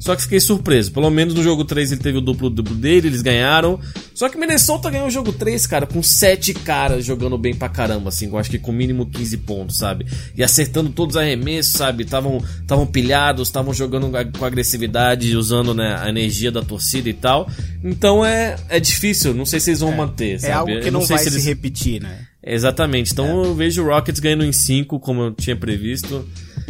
[0.07, 0.93] Só que fiquei surpreso.
[0.93, 3.81] Pelo menos no jogo 3 ele teve o duplo duplo dele, eles ganharam.
[4.15, 8.11] Só que Minnesota ganhou o jogo 3, cara, com 7 caras jogando bem pra caramba,
[8.11, 10.07] assim, eu acho que com mínimo 15 pontos, sabe?
[10.37, 12.05] E acertando todos os arremessos, sabe?
[12.05, 17.51] Estavam pilhados, estavam jogando com agressividade, usando né, a energia da torcida e tal.
[17.83, 20.53] Então é, é difícil, não sei se eles vão é, manter, sabe?
[20.53, 21.47] É algo que eu não, sei vai se se eles...
[21.47, 22.29] repetir, né?
[22.45, 23.13] Exatamente.
[23.13, 23.47] Então é.
[23.49, 26.25] eu vejo o Rockets ganhando em 5, como eu tinha previsto.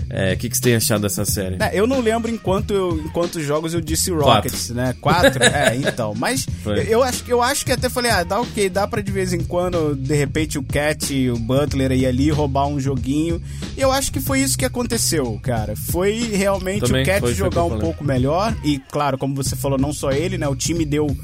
[0.08, 1.56] O é, que, que você tem achado dessa série?
[1.60, 4.74] É, eu não lembro em, quanto eu, em quantos jogos eu disse Rockets, Quatro.
[4.74, 4.94] né?
[5.00, 5.42] Quatro?
[5.44, 6.14] é, então.
[6.16, 9.10] Mas eu, eu, acho, eu acho que até falei, ah, dá ok, dá pra de
[9.10, 13.42] vez em quando, de repente, o Cat e o Butler ir ali roubar um joguinho.
[13.76, 15.74] E eu acho que foi isso que aconteceu, cara.
[15.74, 18.56] Foi realmente Também o Cat foi, jogar foi um pouco melhor.
[18.64, 20.46] E, claro, como você falou, não só ele, né?
[20.46, 21.16] O time deu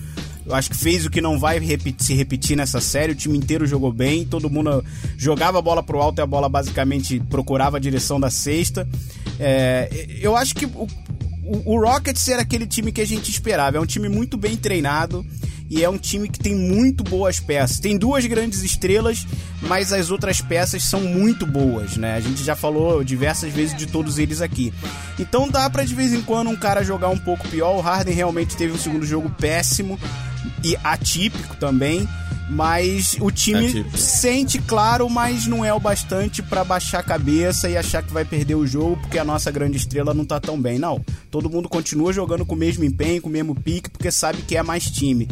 [0.44, 3.12] eu acho que fez o que não vai repetir, se repetir nessa série.
[3.12, 4.84] O time inteiro jogou bem, todo mundo
[5.16, 8.86] jogava a bola pro alto e a bola basicamente procurava a direção da cesta.
[9.38, 9.88] É,
[10.20, 10.88] eu acho que o,
[11.44, 13.76] o, o Rockets era aquele time que a gente esperava.
[13.76, 15.24] É um time muito bem treinado
[15.70, 17.80] e é um time que tem muito boas peças.
[17.80, 19.26] Tem duas grandes estrelas,
[19.62, 22.14] mas as outras peças são muito boas, né?
[22.14, 24.70] A gente já falou diversas vezes de todos eles aqui.
[25.18, 27.76] Então dá para de vez em quando um cara jogar um pouco pior.
[27.76, 29.98] O Harden realmente teve um segundo jogo péssimo
[30.62, 32.08] e atípico também.
[32.50, 33.96] Mas o time atípico.
[33.96, 38.24] sente, claro, mas não é o bastante para baixar a cabeça e achar que vai
[38.24, 40.78] perder o jogo porque a nossa grande estrela não tá tão bem.
[40.78, 41.00] Não.
[41.30, 44.56] Todo mundo continua jogando com o mesmo empenho, com o mesmo pique, porque sabe que
[44.56, 45.28] é mais time.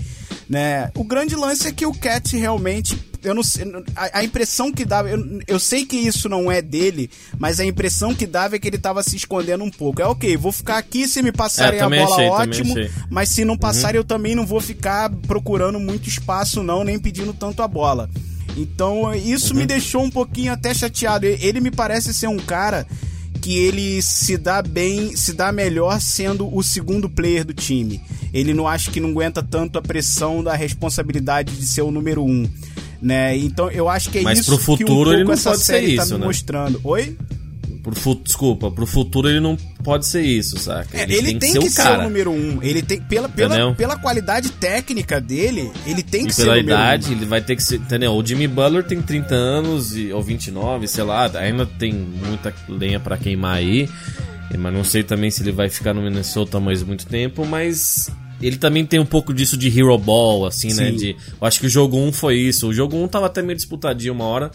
[0.50, 0.90] Né?
[0.96, 4.84] O grande lance é que o Cat realmente eu não sei, a, a, impressão que
[4.84, 8.58] dava, eu, eu sei que isso não é dele, mas a impressão que dava é
[8.58, 10.00] que ele tava se escondendo um pouco.
[10.00, 12.74] É ok, vou ficar aqui se me passarem é, a bola achei, ótimo,
[13.10, 14.02] mas se não passarem uhum.
[14.02, 18.08] eu também não vou ficar procurando muito espaço não, nem pedindo tanto a bola.
[18.56, 19.60] Então isso uhum.
[19.60, 21.26] me deixou um pouquinho até chateado.
[21.26, 22.86] Ele me parece ser um cara
[23.40, 28.00] que ele se dá bem, se dá melhor sendo o segundo player do time.
[28.32, 32.24] Ele não acha que não aguenta tanto a pressão da responsabilidade de ser o número
[32.24, 32.48] um
[33.00, 33.36] né?
[33.36, 35.62] Então eu acho que é Mas isso pro futuro que um ele não essa pode
[35.62, 36.26] série ser tá isso, me né?
[36.26, 36.80] mostrando.
[36.84, 37.16] Oi?
[37.82, 40.96] Pro fu Desculpa, pro futuro ele não pode ser isso, saca?
[40.96, 42.62] É, ele, tem, que, ser, o, o número um.
[42.62, 46.56] Ele tem, pela, pela, pela qualidade técnica dele, ele tem que e ser pela o
[46.58, 47.12] número idade, um.
[47.12, 47.76] ele vai ter que ser.
[47.76, 48.12] Entendeu?
[48.12, 53.00] O Jimmy Butler tem 30 anos, e, ou 29, sei lá, ainda tem muita lenha
[53.00, 53.88] para queimar aí.
[54.58, 58.10] Mas não sei também se ele vai ficar no Minnesota mais muito tempo, mas
[58.42, 60.74] ele também tem um pouco disso de Hero Ball, assim, né?
[60.74, 60.82] Sim.
[60.82, 60.90] né?
[60.92, 62.68] De, eu acho que o jogo 1 foi isso.
[62.68, 64.50] O jogo 1 tava até meio disputadinho uma hora.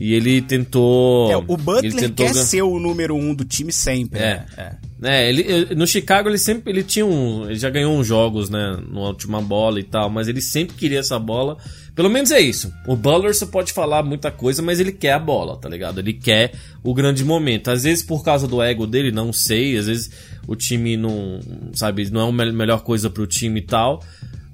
[0.00, 1.28] E ele tentou.
[1.28, 2.24] É, o Butler tentou...
[2.24, 4.20] quer ser o número um do time sempre.
[4.20, 4.44] É.
[4.56, 4.78] Né?
[5.02, 5.24] É.
[5.24, 7.46] é ele, no Chicago ele sempre ele tinha um.
[7.46, 8.78] Ele já ganhou uns jogos, né?
[8.88, 11.56] Na última bola e tal, mas ele sempre queria essa bola.
[11.96, 12.72] Pelo menos é isso.
[12.86, 15.98] O Butler você pode falar muita coisa, mas ele quer a bola, tá ligado?
[15.98, 16.52] Ele quer
[16.84, 17.68] o grande momento.
[17.68, 19.76] Às vezes por causa do ego dele, não sei.
[19.76, 20.10] Às vezes
[20.46, 21.40] o time não.
[21.72, 24.00] Sabe, não é a melhor coisa pro time e tal.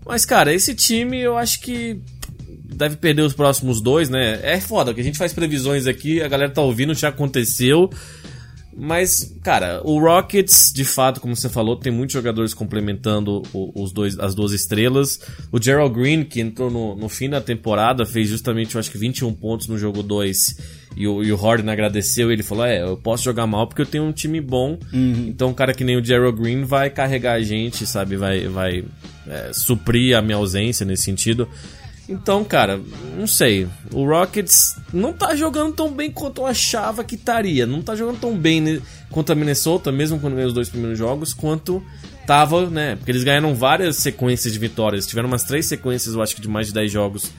[0.06, 1.98] Mas, cara, esse time eu acho que
[2.74, 4.40] deve perder os próximos dois, né?
[4.42, 7.90] É foda, que a gente faz previsões aqui, a galera tá ouvindo, já aconteceu.
[8.76, 14.18] Mas, cara, o Rockets, de fato, como você falou, tem muitos jogadores complementando os dois,
[14.18, 15.20] as duas estrelas.
[15.52, 18.98] O Gerald Green, que entrou no, no fim da temporada, fez justamente, eu acho que
[18.98, 20.84] 21 pontos no jogo 2.
[20.96, 23.86] E o, e o Harden agradeceu ele falou: É, eu posso jogar mal porque eu
[23.86, 24.78] tenho um time bom.
[24.92, 25.26] Uhum.
[25.28, 28.16] Então, um cara que nem o Gerald Green vai carregar a gente, sabe?
[28.16, 28.84] Vai, vai
[29.28, 31.48] é, suprir a minha ausência nesse sentido.
[32.08, 32.80] Então, cara,
[33.16, 33.66] não sei.
[33.92, 37.66] O Rockets não tá jogando tão bem quanto eu achava que estaria.
[37.66, 41.32] Não tá jogando tão bem contra a Minnesota, mesmo quando ganhou os dois primeiros jogos,
[41.32, 41.82] quanto
[42.26, 42.96] tava, né?
[42.96, 45.06] Porque eles ganharam várias sequências de vitórias.
[45.06, 47.30] Tiveram umas três sequências, eu acho que de mais de 10 jogos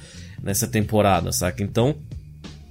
[0.42, 1.64] nessa temporada, saca?
[1.64, 1.96] Então,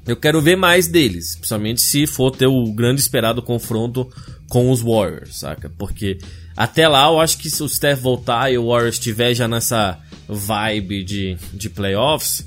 [0.07, 1.37] eu quero ver mais deles.
[1.37, 4.11] Principalmente se for ter o grande esperado confronto
[4.49, 5.71] com os Warriors, saca?
[5.79, 6.19] Porque
[6.57, 9.99] até lá eu acho que se o Steph voltar e o Warriors estiver já nessa
[10.29, 12.47] vibe de, de playoffs,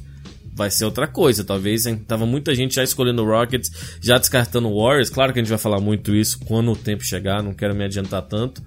[0.54, 1.44] vai ser outra coisa.
[1.44, 1.98] Talvez hein?
[1.98, 5.10] tava muita gente já escolhendo Rockets, já descartando Warriors.
[5.10, 7.84] Claro que a gente vai falar muito isso quando o tempo chegar, não quero me
[7.84, 8.64] adiantar tanto.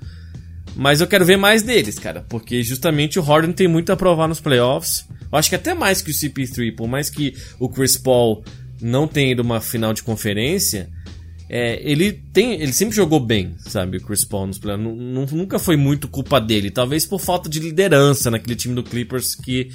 [0.77, 4.29] Mas eu quero ver mais deles, cara, porque justamente o Harden tem muito a provar
[4.29, 5.05] nos playoffs.
[5.31, 8.45] Eu acho que até mais que o CP3, por mais que o Chris Paul
[8.81, 10.89] não tenha ido uma final de conferência,
[11.53, 15.33] é, ele tem, ele sempre jogou bem, sabe, o Chris Paul nos playoffs.
[15.33, 19.69] Nunca foi muito culpa dele, talvez por falta de liderança naquele time do Clippers que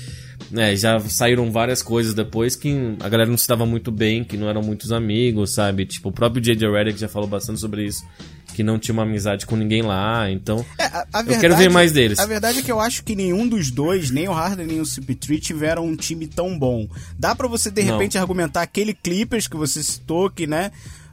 [0.50, 4.38] né, já saíram várias coisas depois que a galera não se dava muito bem, que
[4.38, 5.86] não eram muitos amigos, sabe?
[5.86, 6.70] Tipo, o próprio J.J.
[6.72, 8.06] Redick já falou bastante sobre isso,
[8.54, 11.58] que não tinha uma amizade com ninguém lá, então É, a- a eu verdade- quero
[11.58, 12.20] ver mais deles.
[12.20, 14.86] A verdade é que eu acho que nenhum dos dois, nem o Harden nem o
[14.86, 16.88] CP3, tiveram um time tão bom.
[17.20, 17.94] Dá pra você, de Não.
[17.98, 20.72] repente, argumentar aquele Clippers que você citou, que, né?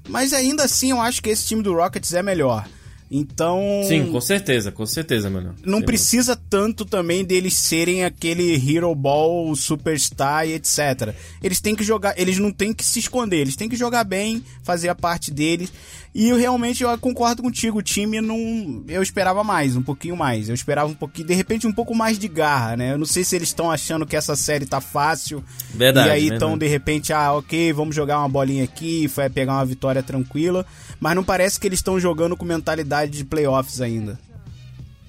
[0.08, 2.66] Mas ainda assim, eu acho que esse time do Rockets é melhor.
[3.14, 3.60] Então.
[3.86, 5.54] Sim, com certeza, com certeza, mano.
[5.62, 5.84] Não Sim.
[5.84, 11.14] precisa tanto também deles serem aquele Hero Ball, Superstar e etc.
[11.42, 14.42] Eles têm que jogar, eles não têm que se esconder, eles têm que jogar bem,
[14.62, 15.70] fazer a parte deles.
[16.14, 18.84] E eu realmente eu concordo contigo, o time não.
[18.86, 20.48] Eu esperava mais, um pouquinho mais.
[20.48, 22.92] Eu esperava um pouquinho, de repente, um pouco mais de garra, né?
[22.92, 25.42] Eu não sei se eles estão achando que essa série tá fácil.
[25.72, 29.54] Verdade, E aí estão, de repente, ah, ok, vamos jogar uma bolinha aqui, vai pegar
[29.54, 30.66] uma vitória tranquila.
[31.00, 34.18] Mas não parece que eles estão jogando com mentalidade de playoffs ainda.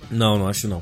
[0.09, 0.81] Não, não acho não.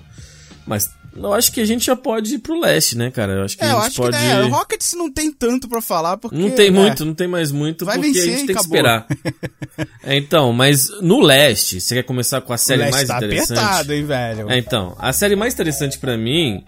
[0.68, 3.34] Mas eu acho que a gente já pode ir pro leste, né, cara?
[3.34, 4.18] Eu acho que É, a eu gente acho pode.
[4.18, 6.36] que né, o Rockets não tem tanto pra falar, porque...
[6.38, 8.52] Não tem é, muito, não tem mais muito, Vai porque vencer a gente tem que
[8.54, 8.78] acabou.
[8.78, 9.08] esperar.
[10.04, 13.58] É, então, mas no leste, você quer começar com a série mais tá interessante?
[13.60, 14.50] apertado, hein, velho?
[14.52, 16.64] É, então, a série mais interessante pra mim,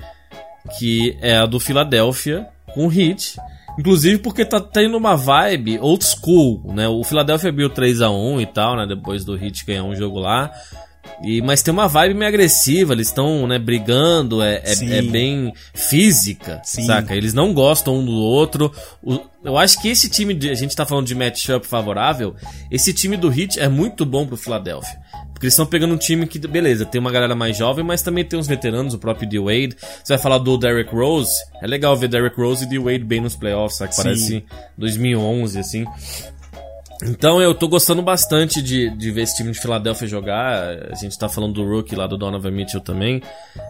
[0.79, 3.35] que é a do Philadelphia com o Heat.
[3.77, 6.87] Inclusive porque tá tendo uma vibe old school, né?
[6.87, 8.85] O Philadelphia abriu 3 a 1 e tal, né?
[8.87, 10.51] Depois do Heat ganhar um jogo lá.
[11.23, 15.53] E, mas tem uma vibe meio agressiva, eles estão, né, brigando, é, é, é bem
[15.73, 16.85] física, Sim.
[16.85, 17.15] saca?
[17.15, 18.71] Eles não gostam um do outro.
[19.01, 22.35] O- eu acho que esse time, de, a gente tá falando de matchup favorável,
[22.71, 24.97] esse time do Heat é muito bom pro Philadelphia.
[25.33, 28.23] Porque eles estão pegando um time que, beleza, tem uma galera mais jovem, mas também
[28.23, 29.39] tem uns veteranos, o próprio D.
[29.39, 29.75] Wade.
[30.01, 32.79] Você vai falar do Derrick Rose, é legal ver Derrick Rose e D.
[32.79, 33.77] Wade bem nos playoffs?
[33.77, 34.01] Sim.
[34.01, 34.45] Parece
[34.77, 35.85] 2011, assim.
[37.05, 40.77] Então eu tô gostando bastante de, de ver esse time de Filadélfia jogar.
[40.91, 43.21] A gente tá falando do rookie lá do Donovan Mitchell também.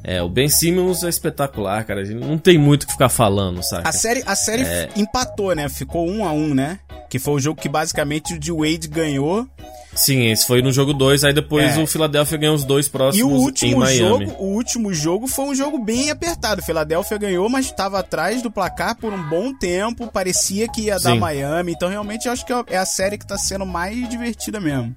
[0.03, 2.01] É, o Ben Simmons é espetacular, cara.
[2.01, 3.87] A gente não tem muito o que ficar falando, sabe?
[3.87, 4.89] A série, a série É.
[4.95, 5.67] empatou, né?
[5.69, 6.79] Ficou um a um, né?
[7.13, 9.47] Que foi o jogo que basicamente o de Wade ganhou.
[9.93, 11.79] Sim, esse foi no jogo 2, aí depois É.
[11.79, 14.25] o Philadelphia ganhou os dois próximos E o em último Miami.
[14.25, 16.63] jogo, o último jogo foi um jogo bem apertado.
[16.63, 20.07] Filadélfia ganhou, mas estava atrás do placar por um bom tempo.
[20.07, 21.19] Parecia que ia dar Sim.
[21.19, 21.73] Miami.
[21.73, 24.95] Então realmente eu acho que é a série que tá sendo mais divertida mesmo.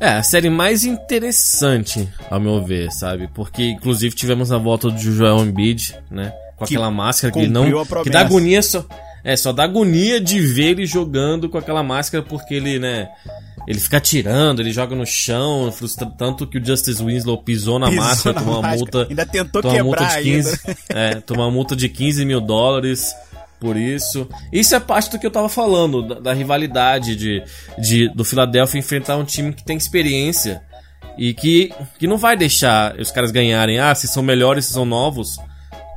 [0.00, 3.28] É, a série mais interessante, ao meu ver, sabe?
[3.34, 6.32] Porque, inclusive, tivemos a volta do Joel Embiid, né?
[6.56, 7.66] Com Que aquela máscara que ele não...
[8.02, 8.82] Que dá agonia só...
[9.24, 13.08] É, só dá agonia de ver ele jogando com aquela máscara porque ele, né...
[13.66, 17.88] Ele fica atirando, ele joga no chão, frustra tanto que o Justice Winslow pisou na
[17.88, 19.06] Pisou máscara, na tomou uma multa...
[19.10, 20.78] Ainda tentou tomou uma multa quebrar de 15, ainda.
[20.88, 23.14] É, tomou uma multa de 15 mil dólares
[23.60, 24.28] por isso.
[24.52, 27.42] Isso é parte do que eu tava falando, da, da rivalidade de,
[27.78, 30.62] de, do Philadelphia enfrentar um time que tem experiência
[31.16, 33.78] e que, que não vai deixar os caras ganharem.
[33.78, 35.36] Ah, se são melhores, se são novos,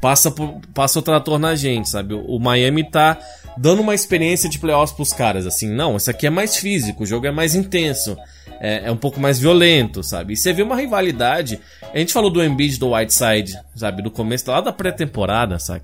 [0.01, 2.15] passa, por, passa o trator na gente, sabe?
[2.15, 3.17] O, o Miami tá
[3.57, 7.05] dando uma experiência de playoffs pros caras, assim, não, isso aqui é mais físico, o
[7.05, 8.17] jogo é mais intenso,
[8.59, 10.33] é, é um pouco mais violento, sabe?
[10.33, 11.59] E você vê uma rivalidade,
[11.93, 14.01] a gente falou do Embiid do Whiteside, sabe?
[14.01, 15.83] Do começo, lá da pré-temporada, sabe?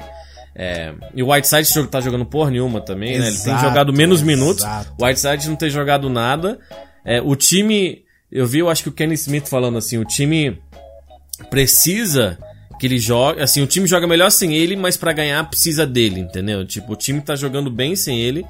[0.59, 3.27] É, e o Whiteside tá jogando porra nenhuma também, né?
[3.27, 4.63] Ele tem Exato, jogado menos minutos.
[4.63, 4.91] exato.
[4.99, 6.59] O Whiteside não tem jogado nada.
[7.05, 8.03] É, o time.
[8.31, 10.59] Eu vi, eu acho que o Kenny Smith falando assim: o time
[11.51, 12.39] precisa
[12.79, 13.41] que ele jogue.
[13.41, 16.65] Assim, o time joga melhor sem ele, mas pra ganhar precisa dele, entendeu?
[16.65, 18.45] Tipo, o time tá jogando bem sem ele,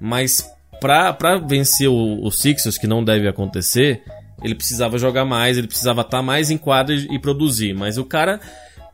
[0.00, 0.44] mas
[0.80, 4.02] pra, pra vencer o, o Sixers, que não deve acontecer,
[4.42, 7.74] ele precisava jogar mais, ele precisava estar mais em quadra e, e produzir.
[7.74, 8.40] Mas o cara.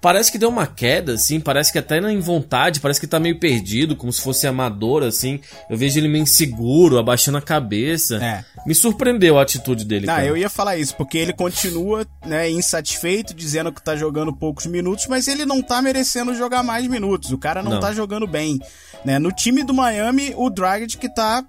[0.01, 3.41] Parece que deu uma queda, assim, parece que até em vontade, parece que tá meio
[3.41, 5.41] perdido, como se fosse amador, assim.
[5.69, 8.17] Eu vejo ele meio inseguro, abaixando a cabeça.
[8.23, 8.45] É.
[8.65, 10.25] Me surpreendeu a atitude dele, cara.
[10.25, 15.07] eu ia falar isso, porque ele continua, né, insatisfeito, dizendo que tá jogando poucos minutos,
[15.09, 17.33] mas ele não tá merecendo jogar mais minutos.
[17.33, 17.81] O cara não, Não.
[17.81, 18.61] tá jogando bem.
[19.05, 19.19] Né?
[19.19, 21.45] No time do Miami, o Dragic que tá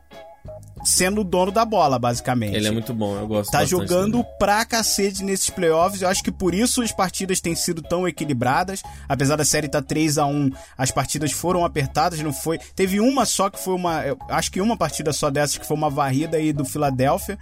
[0.83, 2.55] sendo o dono da bola, basicamente.
[2.55, 4.27] Ele é muito bom, eu gosto Tá jogando dele.
[4.39, 6.01] pra cacete nesses playoffs.
[6.01, 8.81] Eu acho que por isso as partidas têm sido tão equilibradas.
[9.07, 12.59] Apesar da série tá 3 a 1 as partidas foram apertadas, não foi.
[12.75, 14.05] Teve uma só que foi uma.
[14.05, 17.37] eu acho que uma partida só dessas que foi uma varrida aí do Philadelphia,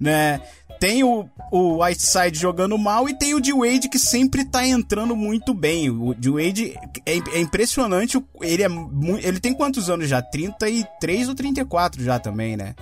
[0.00, 0.40] né?
[0.82, 3.52] Tem o, o Whiteside jogando mal e tem o D.
[3.52, 5.88] Wade que sempre tá entrando muito bem.
[5.88, 6.28] O D.
[6.28, 6.74] Wade
[7.06, 8.20] é, é impressionante.
[8.40, 8.68] Ele, é
[9.22, 10.20] ele tem quantos anos já?
[10.20, 12.74] 33 ou 34 já também, né?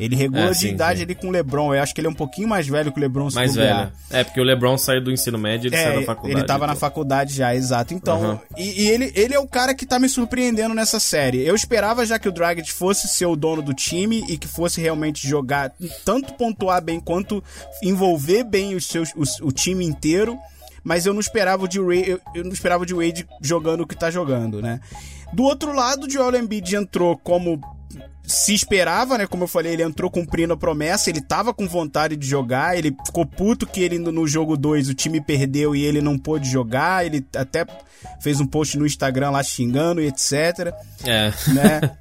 [0.00, 1.04] Ele regula É, de sim, idade sim.
[1.04, 1.74] ali com o LeBron.
[1.74, 3.92] Eu acho que ele é um pouquinho mais velho que o LeBron se Mais velho.
[4.10, 6.34] É, porque o LeBron saiu do ensino médio e ele saiu da faculdade.
[6.34, 6.80] É, ele tava na então.
[6.80, 7.92] faculdade já, exato.
[7.92, 8.40] Então, Aham.
[8.56, 11.46] e, e ele, ele é o cara que tá me surpreendendo nessa série.
[11.46, 14.80] Eu esperava já que o Dragic fosse ser o dono do time e que fosse
[14.80, 15.72] realmente jogar,
[16.04, 17.44] tanto pontuar bem quanto
[17.82, 20.38] envolver bem os seus, os- o time inteiro.
[20.82, 23.86] Mas eu não esperava o de eu, eu não esperava o de Wade jogando o
[23.86, 24.80] que tá jogando, né?
[25.30, 27.60] Do outro lado, o Joel Embiid entrou como
[28.30, 29.26] se esperava, né?
[29.26, 32.94] Como eu falei, ele entrou cumprindo a promessa, ele tava com vontade de jogar, ele
[33.04, 36.48] ficou puto que ele no no jogo 2 o time perdeu e ele não pôde
[36.48, 37.66] jogar, ele até
[38.20, 40.72] fez um post no Instagram lá xingando e etc,
[41.04, 41.32] É.
[41.48, 41.96] né?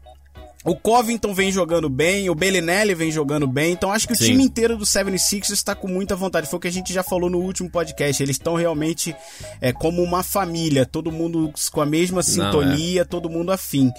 [0.66, 4.26] O Covington vem jogando bem, o Bellinelli vem jogando bem, então acho que o Sim.
[4.26, 6.50] time inteiro do 76ers está com muita vontade.
[6.50, 8.22] Foi o que a gente já falou no último podcast.
[8.22, 9.16] Eles estão realmente
[9.62, 13.90] é, como uma família, todo mundo com a mesma sintonia, todo mundo afim.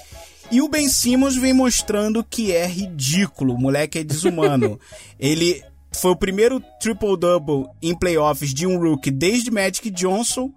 [0.50, 4.78] E o Ben Simmons vem mostrando que é ridículo, o moleque é desumano.
[5.18, 10.50] Ele foi o primeiro triple-double em playoffs de um rookie desde Magic Johnson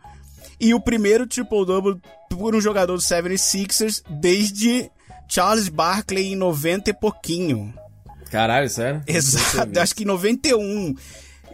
[0.59, 4.89] e o primeiro triple-double por um jogador do 76ers desde
[5.27, 7.73] Charles Barkley em 90 e pouquinho.
[8.31, 9.01] Caralho, sério?
[9.05, 10.95] Exato, acho que em 91.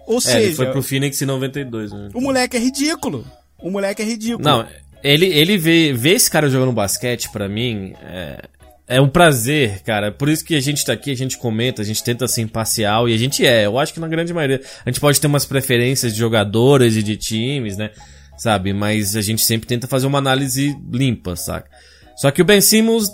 [0.08, 1.92] Ou É, seja, ele foi pro Phoenix em 92.
[1.92, 2.10] Né?
[2.14, 3.26] o moleque é ridículo.
[3.62, 4.44] O moleque é ridículo.
[4.44, 4.66] Não,
[5.04, 8.42] ele, ele vê, vê esse cara jogando basquete, pra mim, é,
[8.88, 10.12] é um prazer, cara.
[10.12, 13.08] Por isso que a gente tá aqui, a gente comenta, a gente tenta ser imparcial,
[13.08, 13.66] e a gente é.
[13.66, 14.62] Eu acho que na grande maioria.
[14.86, 17.92] A gente pode ter umas preferências de jogadores e de times, né?
[18.38, 18.74] Sabe?
[18.74, 21.70] Mas a gente sempre tenta fazer uma análise limpa, saca?
[22.18, 23.10] Só que o Ben Simmons.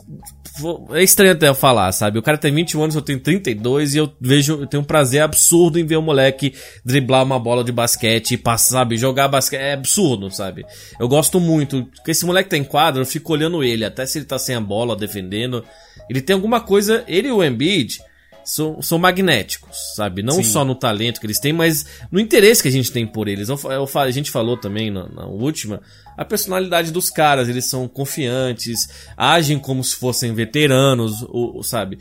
[0.93, 2.17] É estranho até eu falar, sabe?
[2.17, 5.21] O cara tem 21 anos, eu tenho 32 e eu vejo, eu tenho um prazer
[5.21, 6.53] absurdo em ver o moleque
[6.83, 8.97] driblar uma bola de basquete e passar, sabe?
[8.97, 9.59] Jogar basquete.
[9.59, 10.65] É absurdo, sabe?
[10.99, 11.83] Eu gosto muito.
[11.95, 14.55] Porque esse moleque tá em quadra, eu fico olhando ele, até se ele tá sem
[14.55, 15.63] a bola, defendendo.
[16.09, 17.03] Ele tem alguma coisa.
[17.07, 17.99] Ele e o Embiid
[18.45, 20.21] são, são magnéticos, sabe?
[20.21, 20.43] Não Sim.
[20.43, 23.49] só no talento que eles têm, mas no interesse que a gente tem por eles.
[23.49, 25.81] Eu, eu a gente falou também na, na última
[26.17, 27.47] a personalidade dos caras.
[27.49, 28.87] Eles são confiantes,
[29.17, 31.97] agem como se fossem veteranos, o, o- sabe?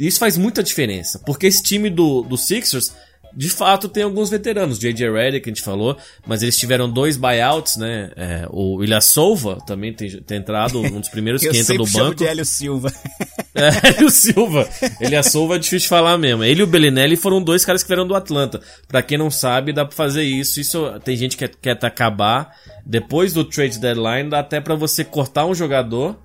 [0.00, 2.92] E isso faz muita diferença, porque esse time do, do Sixers.
[3.36, 4.78] De fato, tem alguns veteranos.
[4.78, 5.10] J.J.
[5.10, 8.10] Redick, que a gente falou, mas eles tiveram dois buyouts, né?
[8.16, 12.16] É, o Ilhassova também tem, tem entrado, um dos primeiros que entra do chamo banco.
[12.16, 12.92] de Hélio Silva.
[13.52, 14.66] É, e o Silva.
[15.00, 16.44] Ele e a Silva é difícil de falar mesmo.
[16.44, 18.60] Ele e o Bellinelli foram dois caras que vieram do Atlanta.
[18.86, 20.60] Pra quem não sabe, dá pra fazer isso.
[20.60, 22.54] Isso tem gente que quer, quer acabar.
[22.86, 26.16] Depois do trade deadline, dá até pra você cortar um jogador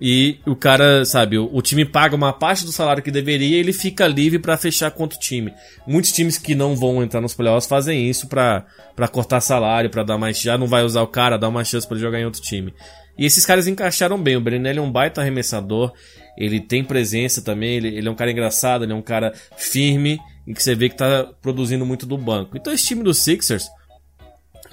[0.00, 3.72] e o cara, sabe, o, time paga uma parte do salário que deveria e ele
[3.72, 5.54] fica livre pra fechar contra o time.
[5.86, 8.66] Muitos times que não vão entrar nos playoffs fazem isso pra
[9.10, 10.40] cortar salário, pra dar mais.
[10.40, 12.74] Já não vai usar o cara, dar uma chance ele jogar em outro time.
[13.16, 14.36] E esses caras encaixaram bem.
[14.36, 15.92] O Brenelli é um baita arremessador.
[16.36, 17.76] Ele tem presença também.
[17.76, 18.84] Ele, ele é um cara engraçado.
[18.84, 20.18] Ele é um cara firme.
[20.46, 22.56] E que você vê que tá produzindo muito do banco.
[22.56, 23.68] Então esse time do Sixers,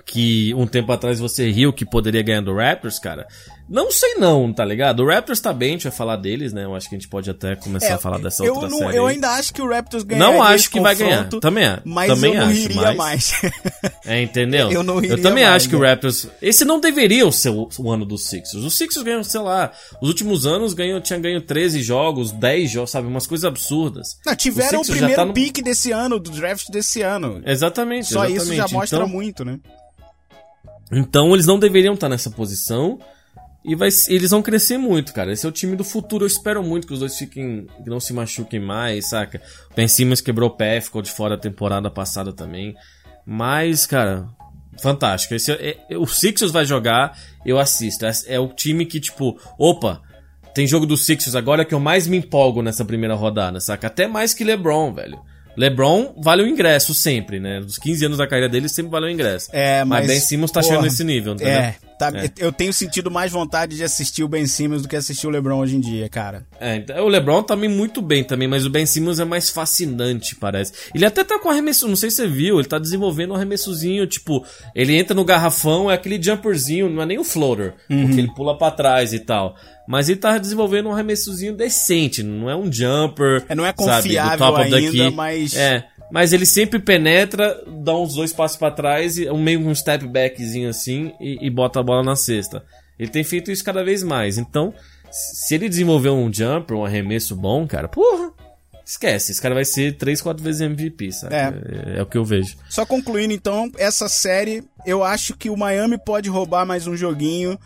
[0.05, 3.27] que um tempo atrás você riu que poderia ganhar do Raptors, cara.
[3.71, 5.01] Não sei não, tá ligado?
[5.01, 6.65] O Raptors tá bem, a gente vai falar deles, né?
[6.65, 8.79] Eu acho que a gente pode até começar a falar dessa É, eu outra não-
[8.79, 8.97] série.
[8.97, 10.19] Eu ainda acho que o Raptors ganha.
[10.19, 11.29] Não acho que vai ganhar.
[11.39, 11.79] Também é.
[11.85, 13.31] Mas Também eu não acho, iria mas- mais.
[14.05, 14.69] É, entendeu?
[14.71, 15.89] Eu não iria também mais, acho que o né?
[15.89, 16.27] Raptors.
[16.41, 18.61] Esse não deveria ser o, o ano dos Sixers.
[18.63, 22.91] Os Sixers ganham, sei lá, os últimos anos ganham, tinha ganho 13 jogos, 10 jogos,
[22.91, 23.07] sabe?
[23.07, 24.17] Umas coisas absurdas.
[24.25, 27.41] Não, tiveram o Sixers já primeiro tá no- pique desse ano, do draft desse ano.
[27.45, 28.07] Exatamente.
[28.11, 28.41] Só exatamente.
[28.43, 29.59] isso já mostra então, muito, né?
[30.91, 32.99] Então eles não deveriam estar nessa posição.
[33.63, 35.31] E vai, eles vão crescer muito, cara.
[35.31, 36.23] Esse é o time do futuro.
[36.23, 37.67] Eu espero muito que os dois fiquem.
[37.83, 39.39] que não se machuquem mais, saca?
[39.71, 42.75] O Ben Simmons quebrou o pé, ficou de fora a temporada passada também.
[43.25, 44.27] Mas, cara,
[44.81, 45.35] fantástico.
[45.35, 48.05] Esse é- é- o Sixers vai jogar, eu assisto.
[48.05, 50.01] É, é o time que, tipo, opa,
[50.55, 53.87] tem jogo do Sixers agora que eu mais me empolgo nessa primeira rodada, saca?
[53.87, 55.19] Até mais que LeBron, velho.
[55.55, 57.59] LeBron vale o ingresso sempre, né?
[57.59, 59.49] Dos 15 anos da carreira dele sempre valeu o ingresso.
[59.51, 59.99] É, mas.
[59.99, 61.53] Mas Ben Simmons tá porra, chegando nesse nível, entendeu?
[61.53, 61.75] É,
[62.09, 62.31] tá, É.
[62.37, 65.59] eu tenho sentido mais vontade de assistir o Ben Simmons do que assistir o LeBron
[65.59, 66.45] hoje em dia, cara.
[66.59, 70.35] É, então, o LeBron também muito bem também, mas o Ben Simmons é mais fascinante,
[70.35, 70.73] parece.
[70.95, 74.07] Ele até tá com arremesso, não sei se você viu, ele tá desenvolvendo um arremessozinho,
[74.07, 74.43] tipo,
[74.75, 78.05] ele entra no garrafão, é aquele jumperzinho, não é nem o floater, Uhum.
[78.07, 79.55] porque ele pula pra trás e tal.
[79.87, 83.43] Mas ele tá desenvolvendo um arremessozinho decente, não é um jumper.
[83.49, 85.85] É, não é sabe, confiável the ainda, mas- É.
[86.11, 90.05] Mas ele sempre penetra, dá uns dois passos pra trás, e um meio um step
[90.07, 92.63] backzinho assim, e, e bota a bola na cesta.
[92.99, 94.37] Ele tem feito isso cada vez mais.
[94.37, 94.73] Então,
[95.09, 98.31] se ele desenvolver um jumper, um arremesso bom, cara, porra,
[98.85, 99.31] esquece.
[99.31, 101.35] Esse cara vai ser 3, 4 vezes MVP, sabe?
[101.35, 101.53] É.
[101.95, 102.55] É, é o que eu vejo.
[102.69, 107.57] Só concluindo então, essa série, eu acho que o Miami pode roubar mais um joguinho,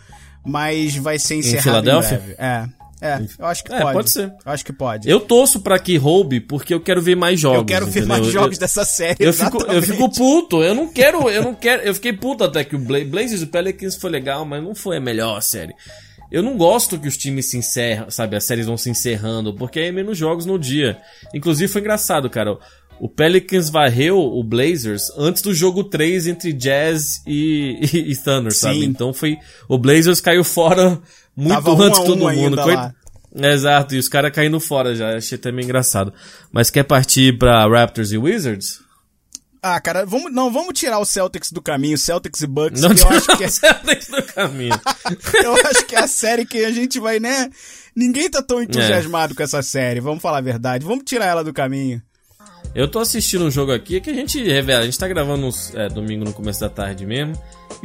[0.45, 2.17] mas vai ser encerrado em, Filadélfia?
[2.19, 2.35] breve.
[2.37, 2.67] É.
[3.01, 3.93] É, eu acho que É, pode.
[3.93, 4.23] pode ser.
[4.45, 5.09] Eu acho que pode.
[5.09, 7.59] Eu torço pra que roube, porque eu quero ver mais jogos.
[7.59, 8.07] Eu quero ver entendeu?
[8.07, 9.17] mais Eu- jogos dessa série.
[9.19, 11.81] Eu fico, eu fico puto, eu não quero, eu não quero.
[11.83, 14.97] Eu fiquei puto até que o Bla Blazers e Pelicans foi legal, mas não foi
[14.97, 15.73] a melhor série.
[16.31, 18.35] Eu não gosto que os times se encerram, sabe?
[18.35, 20.97] As séries vão se encerrando, porque aí é menos jogos no dia.
[21.33, 22.57] Inclusive foi engraçado, cara.
[22.99, 28.53] O Pelicans varreu o Blazers antes do jogo 3 entre Jazz e, e, e Thunder,
[28.53, 28.79] sabe?
[28.79, 28.85] Sim.
[28.85, 29.37] Então foi.
[29.67, 30.97] O Blazers caiu fora
[31.35, 32.57] muito Tava antes de todo mundo.
[32.57, 32.91] Coi-.
[33.51, 35.17] Exato, e os caras caindo fora já.
[35.17, 36.13] Achei até meio engraçado.
[36.51, 38.85] Mas quer partir pra Raptors e Wizards?
[39.67, 43.01] Ah, cara, vamos, não, vamos tirar o Celtics do caminho, Celtics e Bucks, Não que
[43.01, 44.79] eu acho que é, Celtics no caminho.
[45.43, 47.49] eu acho que é a série que a gente vai, né?
[47.95, 50.85] Ninguém tá tão entusiasmado com essa série, vamos falar a verdade.
[50.85, 51.99] Vamos tirar ela do caminho.
[52.75, 54.83] Eu tô assistindo um jogo aqui que a gente revela.
[54.83, 57.33] A gente tá gravando uns, é, domingo no começo da tarde mesmo.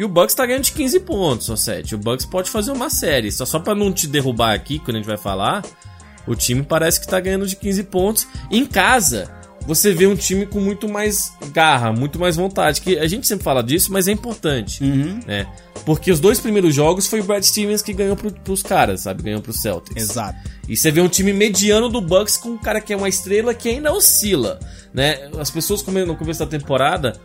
[0.01, 1.94] E o Bucks tá ganhando de 15 pontos, só 7.
[1.94, 3.30] O Bucks pode fazer uma série.
[3.30, 5.62] Só, só pra não te derrubar aqui quando a gente vai falar.
[6.26, 8.26] O time parece que tá ganhando de 15 pontos.
[8.51, 9.30] Em casa,
[9.66, 12.80] você vê um time com muito mais garra, muito mais vontade.
[12.80, 14.82] Que a gente sempre fala disso, mas é importante.
[15.26, 15.46] Né?
[15.84, 19.24] Porque os dois primeiros jogos foi o Brad Stevens que ganhou pro, pros caras, sabe?
[19.24, 20.03] Ganhou pros Celtics.
[20.03, 20.38] Exato.
[20.66, 23.53] E você vê um time mediano do Bucks com um cara que é uma estrela
[23.53, 24.61] que ainda oscila,
[24.94, 25.28] né?
[25.38, 27.20] As pessoas no começo da temporada,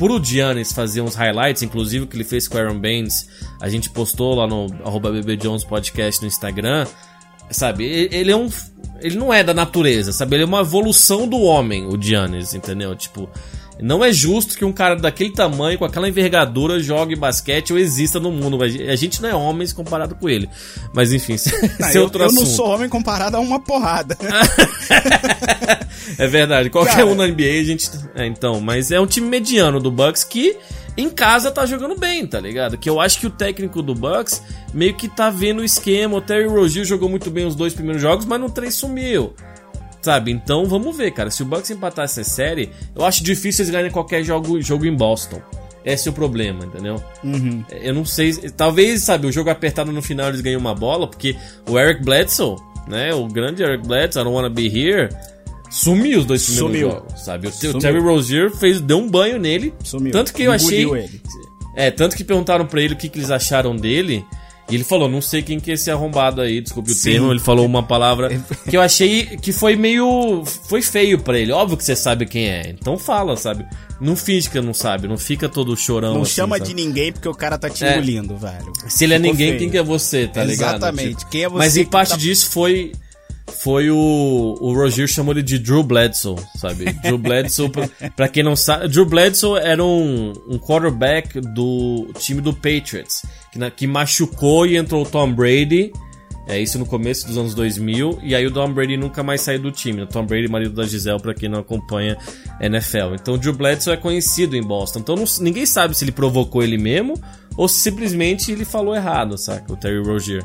[0.00, 3.28] por o Giannis fazer uns highlights, inclusive o que ele fez com o Aaron Baines,
[3.60, 5.10] a gente postou lá no arroba
[5.68, 6.86] Podcast no Instagram,
[7.50, 7.84] sabe?
[7.84, 8.48] Ele é um...
[9.02, 10.36] Ele não é da natureza, sabe?
[10.36, 12.96] Ele é uma evolução do homem, o Giannis, entendeu?
[12.96, 13.28] Tipo...
[13.82, 18.20] Não é justo que um cara daquele tamanho, com aquela envergadura, jogue basquete ou exista
[18.20, 18.62] no mundo.
[18.62, 20.48] A gente não é homens comparado com ele.
[20.92, 21.36] Mas enfim,
[21.82, 22.40] Ah, é eu, outro eu assunto.
[22.40, 24.16] não sou homem comparado a uma porrada.
[26.18, 27.06] É verdade, qualquer Cara.
[27.06, 27.90] um na NBA a gente.
[28.14, 30.56] É, então, mas é um time mediano do Bucks que
[30.96, 32.76] em casa tá jogando bem, tá ligado?
[32.76, 34.42] Que eu acho que o técnico do Bucks
[34.74, 36.16] meio que tá vendo o esquema.
[36.16, 39.32] O Terry Rozier jogou muito bem os dois primeiros jogos, mas no 3 sumiu.
[40.02, 40.30] Sabe?
[40.30, 41.30] Então vamos ver, cara.
[41.30, 44.94] Se o Bucks empatar essa série, eu acho difícil eles ganharem qualquer jogo, jogo em
[44.94, 45.40] Boston.
[45.84, 47.02] Esse é o problema, entendeu?
[47.70, 48.32] Eu não sei.
[48.56, 51.36] Talvez, sabe, o jogo apertado no final eles ganhem uma bola, porque
[51.68, 53.14] o Eric Bledsoe, né?
[53.14, 55.08] O grande Eric Bledsoe, I don't wanna be here,
[55.70, 56.90] sumiu os dois primeiros Sumiu.
[56.90, 57.48] jogos, sabe?
[57.48, 57.78] O, Sumiu.
[57.78, 59.72] Terry Rozier fez, deu um banho nele.
[59.82, 60.12] Sumiu.
[60.12, 60.82] Tanto que eu achei.
[60.82, 61.22] Engoliu ele.
[61.74, 64.24] É, tanto que perguntaram pra ele o que, que eles acharam dele.
[64.70, 67.10] E ele falou, não sei quem que é esse arrombado aí, desculpe o Sim.
[67.12, 68.28] termo, ele falou uma palavra
[68.68, 70.44] que eu achei que foi meio.
[70.68, 71.52] Foi feio pra ele.
[71.52, 72.70] Óbvio que você sabe quem é.
[72.70, 73.66] Então fala, sabe?
[74.00, 76.14] Não finge que não sabe, não fica todo chorão.
[76.14, 76.68] Não assim, chama sabe?
[76.70, 77.92] de ninguém porque o cara tá te É.
[77.92, 78.72] engolindo, velho.
[78.88, 79.58] Se ele é Ficou ninguém, feio.
[79.60, 80.76] quem que é você, tá ligado?
[80.76, 81.16] Exatamente.
[81.16, 82.92] Tipo, Quem é você Mas em parte tá- disso foi.
[83.50, 84.56] Foi o.
[84.60, 86.84] O Roger chamou ele de Drew Bledsoe, sabe?
[87.02, 88.88] Drew Bledsoe, pra, pra quem não sabe.
[88.88, 93.22] Drew Bledsoe era um, um quarterback do time do Patriots,
[93.52, 95.92] que, na- que machucou e entrou o Tom Brady.
[96.48, 98.18] É isso no começo dos anos 2000.
[98.22, 100.02] E aí o Tom Brady nunca mais saiu do time.
[100.02, 102.16] O Tom Brady, marido da Gisele, pra quem não acompanha
[102.60, 103.14] NFL.
[103.14, 104.98] Então o Drew Bledsoe é conhecido em Boston.
[105.00, 107.14] Então não- ninguém sabe se ele provocou ele mesmo
[107.56, 109.72] ou se simplesmente ele falou errado, saca?
[109.72, 110.44] O Terry Rozier.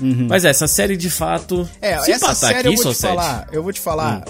[0.00, 1.56] Mas é, essa série de fato.
[1.56, 1.68] Uhum.
[1.80, 4.24] É, se essa série aqui, eu vou te falar, eu vou te falar,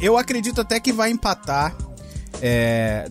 [0.00, 1.74] eu acredito até que vai empatar.
[2.42, 3.08] É,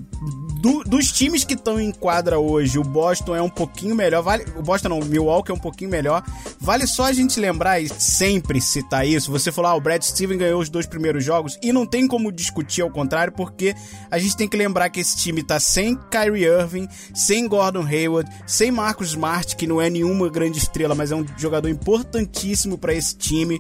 [0.66, 4.24] do- dos times que estão em quadra hoje, o Boston é um pouquinho melhor.
[4.24, 6.24] Vale, o Boston não, o Milwaukee é um pouquinho melhor.
[6.60, 9.32] Vale só a gente lembrar e sempre citar isso.
[9.32, 12.32] Você falou, ah, o Brad Steven ganhou os dois primeiros jogos e não tem como
[12.32, 13.76] discutir ao contrário, porque
[14.10, 18.30] a gente tem que lembrar que esse time tá sem Kyrie Irving, sem Gordon Hayward,
[18.48, 22.94] sem Marcus Smart, que não é nenhuma grande estrela, mas é um jogador importantíssimo para
[22.94, 23.60] esse time.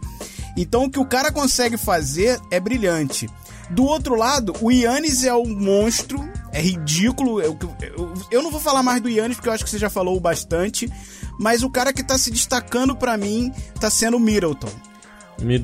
[0.57, 3.29] Então o que o cara consegue fazer é brilhante.
[3.69, 6.19] Do outro lado, o Yannis é um monstro,
[6.51, 7.41] é ridículo.
[7.41, 9.89] Eu, eu, eu não vou falar mais do Yannis porque eu acho que você já
[9.89, 10.91] falou bastante,
[11.39, 14.69] mas o cara que tá se destacando pra mim tá sendo o Middleton.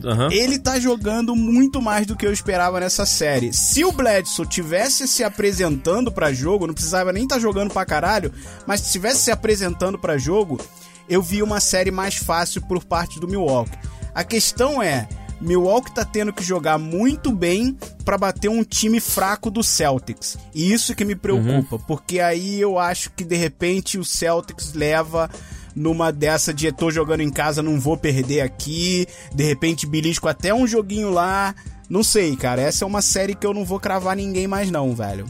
[0.05, 0.29] Aham.
[0.31, 3.53] Ele tá jogando muito mais do que eu esperava nessa série.
[3.53, 7.85] Se o Bledsoe tivesse se apresentando pra jogo, não precisava nem estar tá jogando pra
[7.85, 8.33] caralho,
[8.67, 10.59] mas se tivesse se apresentando pra jogo,
[11.07, 13.77] eu vi uma série mais fácil por parte do Milwaukee.
[14.13, 15.07] A questão é,
[15.41, 17.75] Milwaukee tá tendo que jogar muito bem
[18.05, 20.37] pra bater um time fraco do Celtics.
[20.53, 25.29] E isso que me preocupa, porque aí eu acho que de repente o Celtics leva
[25.75, 30.53] numa dessa de tô jogando em casa, não vou perder aqui, de repente belisco até
[30.53, 31.55] um joguinho lá.
[31.89, 34.93] Não sei, cara, essa é uma série que eu não vou cravar ninguém mais não,
[34.95, 35.25] velho.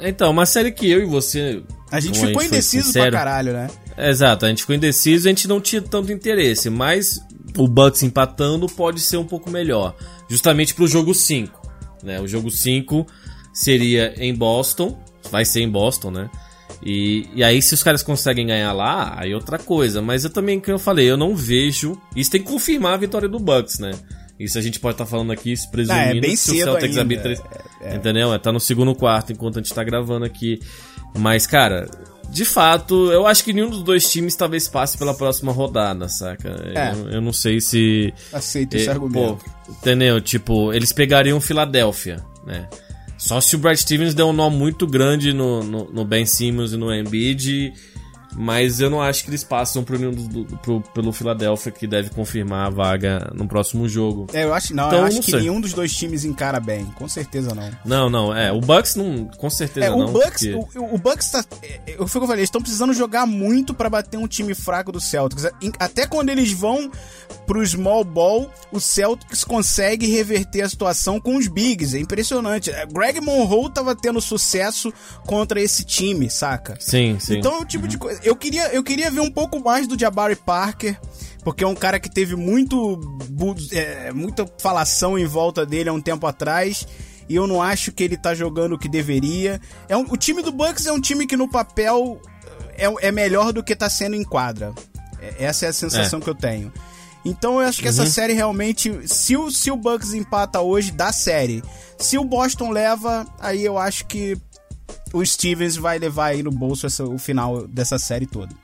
[0.00, 1.62] Então, uma série que eu e você.
[1.90, 3.68] A gente ficou foi indeciso sincero- pra caralho, né?
[3.98, 7.20] Exato, a gente ficou indeciso e a gente não tinha tanto interesse, mas
[7.60, 9.94] o Bucks empatando pode ser um pouco melhor.
[10.28, 11.60] Justamente pro jogo 5.
[12.02, 12.18] Né?
[12.18, 13.06] O jogo 5
[13.52, 14.98] seria em Boston,
[15.30, 16.30] vai ser em Boston, né?
[16.82, 20.00] E, e aí, se os caras conseguem ganhar lá, aí outra coisa.
[20.00, 22.00] Mas eu também, como eu falei, eu não vejo.
[22.16, 23.90] Isso tem que confirmar a vitória do Bucks, né?
[24.38, 27.00] Isso a gente pode estar tá falando aqui, presumindo é, bem cedo o Celtics ainda.
[27.02, 27.34] arbitra.
[27.82, 27.96] É, é.
[27.96, 28.32] Entendeu?
[28.32, 30.58] É, tá no segundo quarto enquanto a gente tá gravando aqui.
[31.18, 31.86] Mas, cara,
[32.30, 36.48] de fato, eu acho que nenhum dos dois times talvez passe pela próxima rodada, saca?
[36.74, 36.92] É.
[36.92, 38.14] Eu, eu não sei se.
[38.32, 39.44] Aceito esse argumento.
[39.44, 40.20] Pô, entendeu?
[40.20, 42.68] Tipo, eles pegariam Filadélfia, né?
[43.18, 46.72] Só se o Brad Stevens der um nó muito grande no, no, no Ben Simmons
[46.72, 47.72] e no Embiid
[48.32, 49.98] mas eu não acho que eles passam pro,
[50.62, 54.26] pro, pelo Philadelphia, que deve confirmar a vaga no próximo jogo.
[54.32, 55.40] É, eu acho, não, então, eu acho não que sei.
[55.40, 56.84] nenhum dos dois times encara bem.
[56.96, 57.70] Com certeza não.
[57.84, 58.52] Não, não, é.
[58.52, 59.26] O Bucks não.
[59.36, 60.06] Com certeza é, não.
[60.06, 60.78] O Bucks, porque...
[60.78, 61.44] o, o, Bucks tá.
[61.62, 64.54] É, foi o que eu falei, eles estão precisando jogar muito para bater um time
[64.54, 65.46] fraco do Celtics.
[65.78, 66.90] Até quando eles vão
[67.50, 71.96] pro small ball, o Celtics consegue reverter a situação com os bigs.
[71.96, 72.70] É impressionante.
[72.70, 74.94] É, Greg Monroe tava tendo sucesso
[75.26, 76.76] contra esse time, saca?
[76.78, 77.38] Sim, sim.
[77.38, 79.98] Então é o tipo de coisa eu queria, eu queria ver um pouco mais do
[79.98, 80.96] Jabari Parker,
[81.42, 83.00] porque é um cara que teve muito,
[83.72, 86.86] é, muita falação em volta dele há um tempo atrás.
[87.28, 89.60] E eu não acho que ele tá jogando o que deveria.
[89.88, 92.22] É um, o time do Bucks é um time que no papel
[92.76, 94.72] é, é melhor do que tá sendo em quadra.
[95.20, 96.22] É, essa é a sensação é.
[96.22, 96.72] que eu tenho.
[97.24, 97.90] Então eu acho que uhum.
[97.90, 99.06] essa série realmente.
[99.06, 101.62] Se o, se o Bucks empata hoje, dá série.
[101.98, 104.36] Se o Boston leva, aí eu acho que
[105.12, 108.54] o Stevens vai levar aí no bolso essa, o final dessa série toda.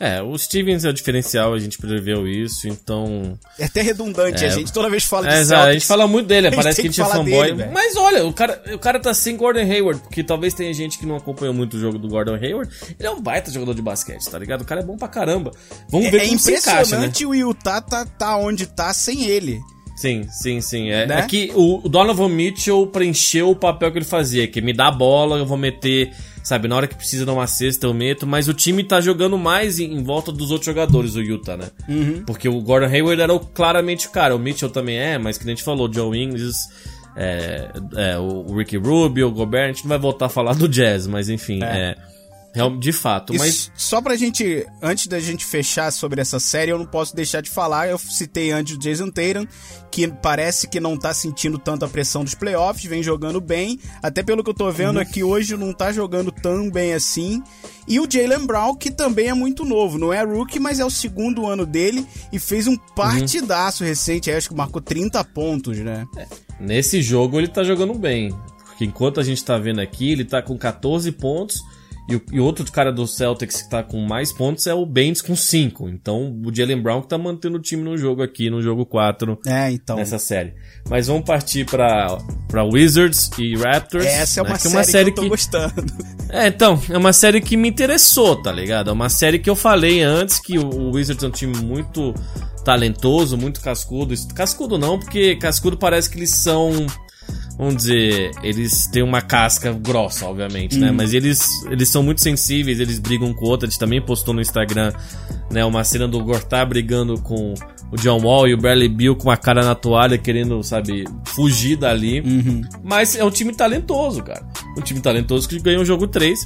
[0.00, 3.36] É, o Stevens é o diferencial, a gente preveu isso, então.
[3.58, 6.06] É até redundante, é, a gente toda vez fala de é, Celtics, A gente fala
[6.06, 7.52] muito dele, parece que a gente é fanboy.
[7.52, 10.98] Dele, mas olha, o cara, o cara tá sem Gordon Hayward, porque talvez tenha gente
[10.98, 12.72] que não acompanhou muito o jogo do Gordon Hayward.
[12.98, 14.62] Ele é um baita jogador de basquete, tá ligado?
[14.62, 15.50] O cara é bom pra caramba.
[15.88, 16.78] Vamos é, ver é como se encaixa, né?
[16.78, 19.60] É impressionante o Utah tá, tá onde tá sem ele.
[19.98, 20.90] Sim, sim, sim.
[20.90, 21.18] É, né?
[21.18, 24.92] é que o Donovan Mitchell preencheu o papel que ele fazia, que me dá a
[24.92, 26.12] bola, eu vou meter,
[26.42, 29.36] sabe, na hora que precisa dar uma cesta eu meto, mas o time tá jogando
[29.38, 31.68] mais em, em volta dos outros jogadores, o Utah, né?
[31.88, 32.22] Uhum.
[32.26, 35.44] Porque o Gordon Hayward era o, claramente o cara, o Mitchell também é, mas que
[35.44, 36.56] a gente falou, o Joe Ingles,
[37.16, 40.68] é, é, o Ricky Rubio, o Gobert, a gente não vai voltar a falar do
[40.68, 41.66] Jazz, mas enfim, é.
[41.66, 42.17] é
[42.80, 43.70] de fato, e mas.
[43.76, 44.66] Só pra gente.
[44.82, 47.88] Antes da gente fechar sobre essa série, eu não posso deixar de falar.
[47.88, 49.46] Eu citei antes o Jason Tatum,
[49.90, 53.78] que parece que não tá sentindo tanta pressão dos playoffs, vem jogando bem.
[54.02, 55.02] Até pelo que eu tô vendo uhum.
[55.02, 57.42] aqui hoje, não tá jogando tão bem assim.
[57.86, 59.98] E o Jalen Brown, que também é muito novo.
[59.98, 63.88] Não é rookie, mas é o segundo ano dele e fez um partidaço uhum.
[63.88, 64.30] recente.
[64.30, 66.06] Aí acho que marcou 30 pontos, né?
[66.16, 66.26] É.
[66.58, 68.34] Nesse jogo ele tá jogando bem.
[68.64, 71.60] Porque enquanto a gente tá vendo aqui, ele tá com 14 pontos
[72.08, 75.36] e, e outro cara do Celtics que tá com mais pontos é o Baines com
[75.36, 75.88] 5.
[75.88, 79.38] Então o Jalen Brown que tá mantendo o time no jogo aqui, no jogo 4
[79.46, 79.96] é, então.
[79.96, 80.54] nessa série.
[80.88, 84.06] Mas vamos partir pra, pra Wizards e Raptors.
[84.06, 84.58] Essa é uma, né?
[84.58, 85.28] série, é uma série que eu tô que...
[85.28, 85.84] gostando.
[86.30, 88.90] É, então, é uma série que me interessou, tá ligado?
[88.90, 92.14] É uma série que eu falei antes que o Wizards é um time muito
[92.62, 94.14] talentoso, muito cascudo.
[94.34, 96.86] Cascudo não, porque cascudo parece que eles são
[97.58, 100.90] vamos dizer, eles têm uma casca grossa, obviamente, né?
[100.90, 100.96] Uhum.
[100.96, 103.66] Mas eles, eles são muito sensíveis, eles brigam com o outro.
[103.66, 104.92] A gente também postou no Instagram,
[105.50, 107.54] né, uma cena do Gortar brigando com
[107.90, 111.76] o John Wall e o Bradley Bill com a cara na toalha, querendo, sabe, fugir
[111.76, 112.20] dali.
[112.20, 112.62] Uhum.
[112.84, 114.46] Mas é um time talentoso, cara.
[114.76, 116.38] Um time talentoso que ganhou o jogo 3.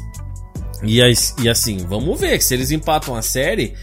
[0.85, 0.99] E,
[1.43, 3.75] e assim, vamos ver se eles empatam a série,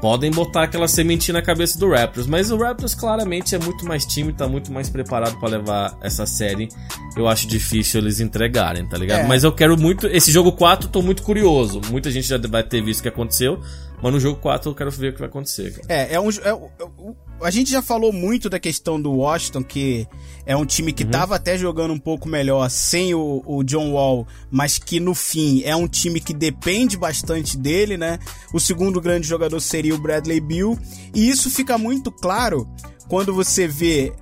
[0.00, 4.04] podem botar aquela sementinha na cabeça do Raptors, mas o Raptors claramente é muito mais
[4.04, 6.68] time, tá muito mais preparado para levar essa série.
[7.16, 9.20] Eu acho difícil eles entregarem, tá ligado?
[9.20, 9.26] É.
[9.26, 10.06] Mas eu quero muito.
[10.06, 11.80] Esse jogo 4, tô muito curioso.
[11.90, 13.60] Muita gente já vai ter visto o que aconteceu,
[14.02, 15.72] mas no jogo 4 eu quero ver o que vai acontecer.
[15.72, 15.86] Cara.
[15.88, 16.30] É, é um.
[16.30, 20.06] É, é, a gente já falou muito da questão do Washington, que
[20.44, 21.36] é um time que estava uhum.
[21.36, 25.76] até jogando um pouco melhor sem o, o, John Wall, mas que no fim é
[25.76, 28.18] um time que depende bastante dele, né?
[28.52, 30.78] O segundo grande jogador seria o Bradley Bill,
[31.14, 32.68] e isso fica muito claro
[33.08, 34.12] quando você vê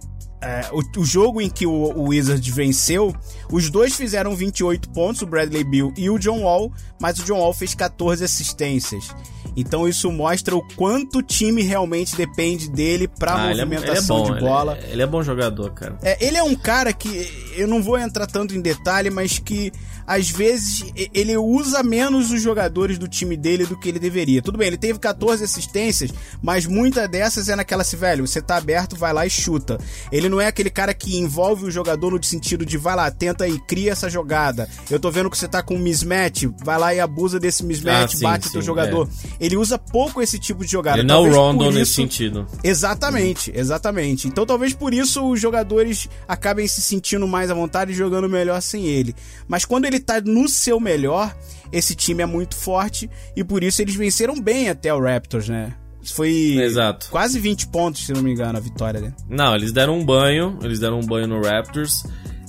[0.40, 3.14] é, o, o, jogo em que o, o Wizards venceu,
[3.50, 7.38] os dois fizeram 28 pontos, o Bradley Bill e o John Wall, mas o John
[7.38, 9.14] Wall fez 14 assistências.
[9.56, 14.28] Então isso mostra o quanto o time realmente depende dele pra ah, movimentação ele é,
[14.28, 14.72] ele é de bola.
[14.76, 15.98] Ele é, ele é, bom jogador, cara.
[16.02, 17.26] É, ele é um cara que
[17.56, 19.72] eu não vou entrar tanto em detalhe, mas que
[20.06, 24.40] às vezes ele usa menos os jogadores do time dele do que ele deveria.
[24.40, 28.56] Tudo bem, ele teve 14 assistências, mas muitas dessas é naquela assim, velho, você tá
[28.56, 29.78] aberto, vai lá e chuta.
[30.12, 33.48] Ele não é aquele cara que envolve o jogador no sentido de vai lá, tenta
[33.48, 34.68] e cria essa jogada.
[34.90, 38.14] Eu tô vendo que você tá com um mismatch, vai lá e abusa desse mismatch,
[38.14, 39.08] ah, sim, bate sim, teu jogador.
[39.40, 39.45] É.
[39.46, 40.98] Ele usa pouco esse tipo de jogada.
[40.98, 42.46] Ele não é o Rondo nesse sentido.
[42.64, 44.26] Exatamente, exatamente.
[44.26, 48.60] Então talvez por isso os jogadores acabem se sentindo mais à vontade e jogando melhor
[48.60, 49.14] sem ele.
[49.46, 51.34] Mas quando ele tá no seu melhor,
[51.72, 55.74] esse time é muito forte e por isso eles venceram bem até o Raptors, né?
[56.12, 57.08] Foi Exato.
[57.10, 59.14] quase 20 pontos, se não me engano, a vitória dele.
[59.28, 62.04] Não, eles deram um banho, eles deram um banho no Raptors.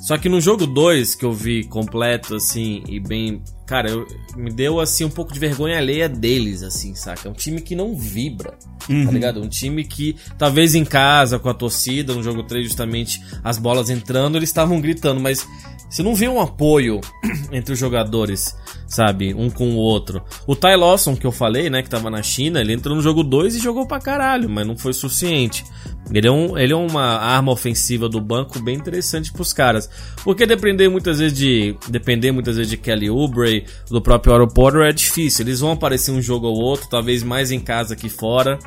[0.08, 3.42] Só que no jogo 2 que eu vi completo, assim, e bem.
[3.66, 7.28] Cara, eu, me deu, assim, um pouco de vergonha alheia deles, assim, saca?
[7.28, 8.52] É um time que não vibra,
[8.88, 9.42] tá ligado?
[9.42, 13.90] Um time que, talvez em casa, com a torcida, no jogo 3, justamente, as bolas
[13.90, 15.46] entrando, eles estavam gritando, mas
[15.90, 17.02] você não vê um apoio
[17.52, 18.56] entre os jogadores,
[18.88, 19.34] sabe?
[19.34, 20.24] Um com o outro.
[20.48, 23.24] O Ty Lawson, que eu falei, né, que tava na China, ele entrou no jogo
[23.24, 25.64] 2 e jogou pra caralho, mas não foi suficiente.
[26.12, 29.90] Ele é, um, ele é uma arma ofensiva do banco bem interessante pros caras.
[30.24, 31.76] Porque depender muitas vezes de.
[31.90, 35.46] Depender muitas vezes de Kelly Oubre, do próprio Oro é difícil.
[35.46, 38.58] Eles vão aparecer um jogo ou outro, talvez mais em casa que fora.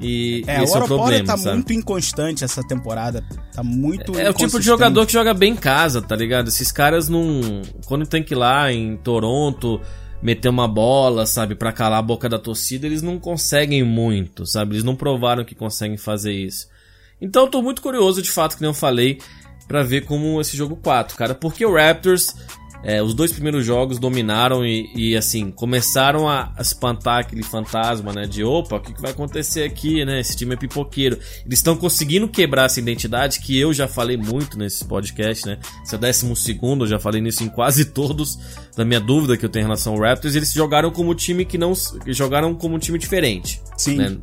[0.00, 1.54] E É, esse o é o problema, tá sabe?
[1.56, 3.24] muito inconstante essa temporada.
[3.52, 6.48] Tá muito É o tipo de jogador que joga bem em casa, tá ligado?
[6.48, 7.62] Esses caras não.
[7.86, 9.80] Quando tem que ir lá em Toronto
[10.22, 14.74] meter uma bola, sabe, pra calar a boca da torcida, eles não conseguem muito, sabe?
[14.74, 16.68] Eles não provaram que conseguem fazer isso.
[17.20, 19.18] Então eu tô muito curioso, de fato, que nem eu falei,
[19.66, 21.34] pra ver como esse jogo 4, cara.
[21.34, 22.34] Porque o Raptors,
[22.82, 28.26] é, os dois primeiros jogos dominaram e, e, assim, começaram a espantar aquele fantasma, né?
[28.26, 30.20] De opa, o que, que vai acontecer aqui, né?
[30.20, 31.18] Esse time é pipoqueiro.
[31.44, 35.58] Eles estão conseguindo quebrar essa identidade que eu já falei muito nesse podcast, né?
[35.84, 38.38] Esse é o décimo segundo, eu já falei nisso em quase todos,
[38.76, 40.36] da minha dúvida que eu tenho em relação ao Raptors.
[40.36, 41.72] Eles jogaram como time que não.
[42.06, 43.60] jogaram como um time diferente.
[43.76, 43.96] Sim.
[43.96, 44.16] né?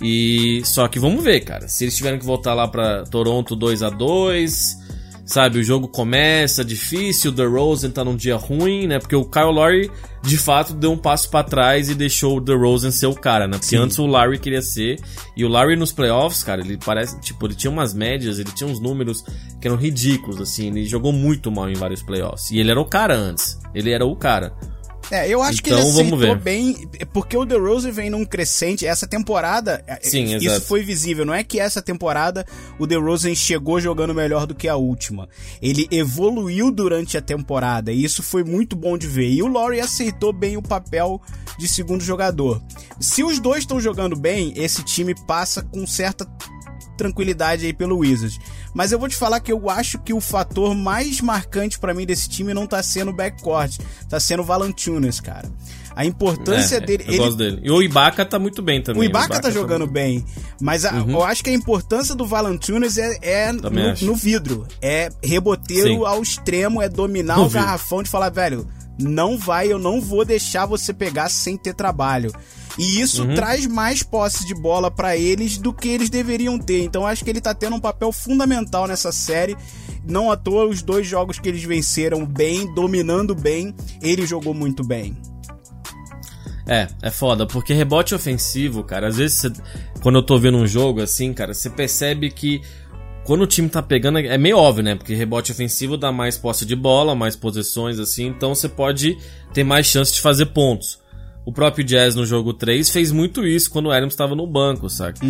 [0.00, 1.66] E só que vamos ver, cara.
[1.66, 4.85] Se eles tiverem que voltar lá pra Toronto 2 a 2
[5.26, 9.00] sabe, o jogo começa difícil, o DeRozan tá num dia ruim, né?
[9.00, 9.90] Porque o Kyle Lowry
[10.22, 13.58] de fato deu um passo pra trás e deixou o DeRozan ser o cara, né?
[13.58, 13.78] Porque Sim.
[13.78, 15.00] antes o Larry queria ser
[15.36, 18.70] e o Larry nos playoffs, cara, ele parece, tipo, ele tinha umas médias, ele tinha
[18.70, 19.22] uns números
[19.60, 22.50] que eram ridículos assim, ele jogou muito mal em vários playoffs.
[22.52, 23.58] E ele era o cara antes.
[23.74, 24.54] Ele era o cara.
[25.10, 28.86] É, eu acho que Então, ele vamos aceitou bem, porque o DeRozan vem num crescente,
[28.86, 30.66] essa temporada, é, Sim, isso exato.
[30.66, 32.44] foi visível, não é que essa temporada
[32.78, 35.28] o DeRozan chegou jogando melhor do que a última.
[35.62, 39.30] Ele evoluiu durante a temporada e isso foi muito bom de ver.
[39.30, 41.20] E o Laurie aceitou bem o papel
[41.58, 42.60] de segundo jogador.
[43.00, 46.26] Se os dois estão jogando bem, esse time passa com certa
[46.96, 48.38] tranquilidade aí pelo Wizards.
[48.74, 52.04] Mas eu vou te falar que eu acho que o fator mais marcante pra mim
[52.06, 53.78] desse time não tá sendo o backcourt,
[54.08, 55.50] tá sendo o Valanciunas, cara.
[55.94, 57.60] A importância É, dele, Eu ele- gosto dele.
[57.64, 59.00] E o Ibaka tá muito bem também.
[59.00, 60.24] o Ibaka tá jogando muito- bem,
[60.60, 63.70] mas a- eu acho que a importância do Valanciunas é, é no,
[64.02, 66.04] no vidro, é reboteiro Sim.
[66.04, 67.62] ao extremo, é dominar No o vidro.
[67.62, 68.66] garrafão de falar, velho,
[68.98, 72.32] não vai, eu não vou deixar você pegar sem ter trabalho.
[72.78, 73.34] E isso Uhum.
[73.34, 76.82] traz mais posse de bola pra eles do que eles deveriam ter.
[76.84, 79.56] Então eu acho que ele tá tendo um papel fundamental nessa série.
[80.06, 84.84] Não à toa os dois jogos que eles venceram bem, dominando bem, ele jogou muito
[84.84, 85.16] bem.
[86.68, 89.52] É, é foda, porque rebote ofensivo, cara, às vezes você-
[90.02, 92.60] quando eu tô vendo um jogo assim, cara, você percebe que
[93.26, 94.94] quando o time tá pegando, é meio óbvio, né?
[94.94, 99.18] Porque rebote ofensivo dá mais posse de bola, mais posições, assim, então você pode
[99.52, 101.00] ter mais chance de fazer pontos.
[101.44, 104.88] O próprio Jazz no jogo 3 fez muito isso quando o Adams estava no banco,
[104.88, 105.24] saca?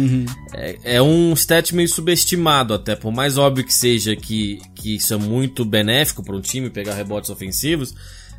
[0.55, 5.15] É, é um stat meio subestimado até, por mais óbvio que seja que, que isso
[5.15, 7.95] é muito benéfico para um time pegar rebotes ofensivos.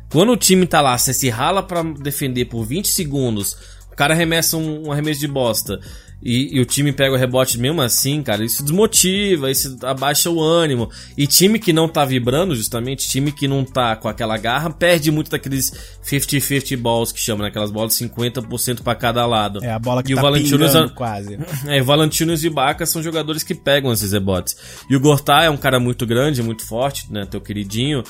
[0.08, 3.56] Quando o time tá lá, você se rala pra defender por 20 segundos,
[3.92, 5.80] o cara arremessa um, um arremesso de bosta
[6.22, 10.42] e, e o time pega o rebote mesmo assim, cara, isso desmotiva, isso abaixa o
[10.42, 10.90] ânimo.
[11.16, 15.10] E time que não tá vibrando, justamente, time que não tá com aquela garra, perde
[15.12, 15.72] muito daqueles
[16.04, 17.48] 50-50 balls que chamam, né?
[17.48, 19.64] Aquelas bolas de 50% pra cada lado.
[19.64, 21.38] É a bola que e tá o Valanciunas pingando quase.
[21.66, 24.56] é, Valanciunas e Ibaka são jogadores que pegam esses rebotes.
[24.90, 27.26] E o Gortá é um cara muito grande, muito forte, né?
[27.26, 28.02] Teu queridinho.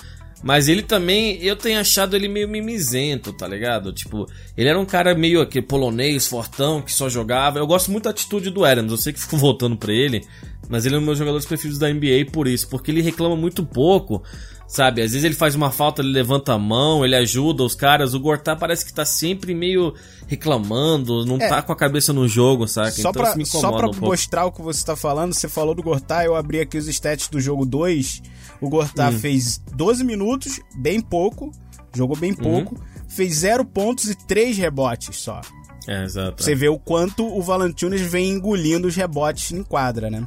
[0.43, 3.93] Mas ele também, eu tenho achado ele meio mimizento, tá ligado?
[3.93, 4.25] Tipo,
[4.57, 7.59] ele era um cara meio aquele polonês, fortão, que só jogava.
[7.59, 10.25] Eu gosto muito da atitude do Adams, eu sei que fico voltando pra ele,
[10.69, 13.35] mas ele é um dos meus jogadores preferidos da NBA por isso, porque ele reclama
[13.35, 14.23] muito pouco,
[14.69, 15.03] sabe?
[15.03, 18.15] Às vezes ele faz uma falta, ele levanta a mão, ele ajuda os caras.
[18.15, 19.93] O Gortá parece que tá sempre meio
[20.29, 21.49] reclamando, não É.
[21.49, 22.93] tá com a cabeça no jogo, saca?
[22.93, 24.07] Só então pra, isso me só pra um pouco.
[24.07, 27.29] mostrar o que você tá falando, você falou do Gortá, eu abri aqui os stats
[27.29, 28.23] do jogo 2.
[28.61, 29.19] O Gortá Hum.
[29.19, 31.51] fez 12 minutos, bem pouco,
[31.95, 32.81] jogou bem pouco, Uhum.
[33.09, 35.41] fez 0 pontos e 3 rebotes só.
[35.87, 36.43] É, exato.
[36.43, 40.27] Você vê o quanto o Valanciunas vem engolindo os rebotes em quadra, né?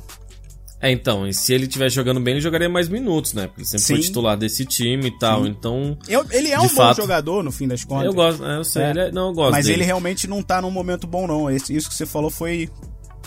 [0.83, 3.45] É, então, e se ele estiver jogando bem, ele jogaria mais minutos, né?
[3.45, 4.01] Porque ele sempre foi Sim.
[4.01, 5.95] titular desse time e tal, então...
[6.07, 6.95] Eu- ele é um fato.
[6.95, 8.05] bom jogador, no fim das contas.
[8.07, 8.89] Eu gosto, é, eu sei, É.
[8.89, 9.77] ele é- não, eu gosto Mas dele.
[9.79, 11.51] ele realmente não tá num momento bom, não.
[11.51, 12.67] Esse- isso que você falou foi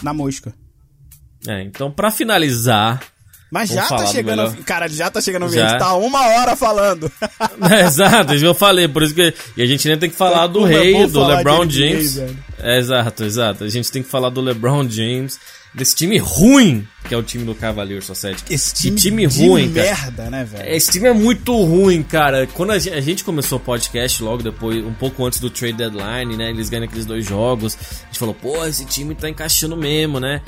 [0.03, 0.53] na mosca.
[1.47, 3.01] É, então, pra finalizar,
[3.55, 4.37] Mas Vamos já tá do chegando.
[4.37, 4.57] melhor.
[4.65, 5.59] Cara, já tá chegando ao fim.
[5.59, 5.67] Já.
[5.67, 7.11] A gente tá uma hora falando.
[7.71, 9.33] É, exato, isso que eu falei, por isso que.
[9.57, 12.19] E a gente nem tem que falar do Como é rei, do LeBron James.
[12.59, 13.65] É, exato, exato.
[13.65, 15.39] A gente tem que falar do LeBron James,
[15.73, 18.43] desse time ruim, que é o time do Cavaliers Society.
[18.51, 19.87] Esse time, time ruim, cara.
[19.87, 20.75] merda, né, velho?
[20.75, 22.47] Esse time é muito ruim, cara.
[22.55, 25.75] Quando a gente, a gente começou o podcast logo depois, um pouco antes do trade
[25.75, 26.51] deadline, né?
[26.51, 27.79] Eles ganham aqueles dois jogos.
[28.03, 30.43] A gente falou, pô, esse time tá encaixando mesmo, né?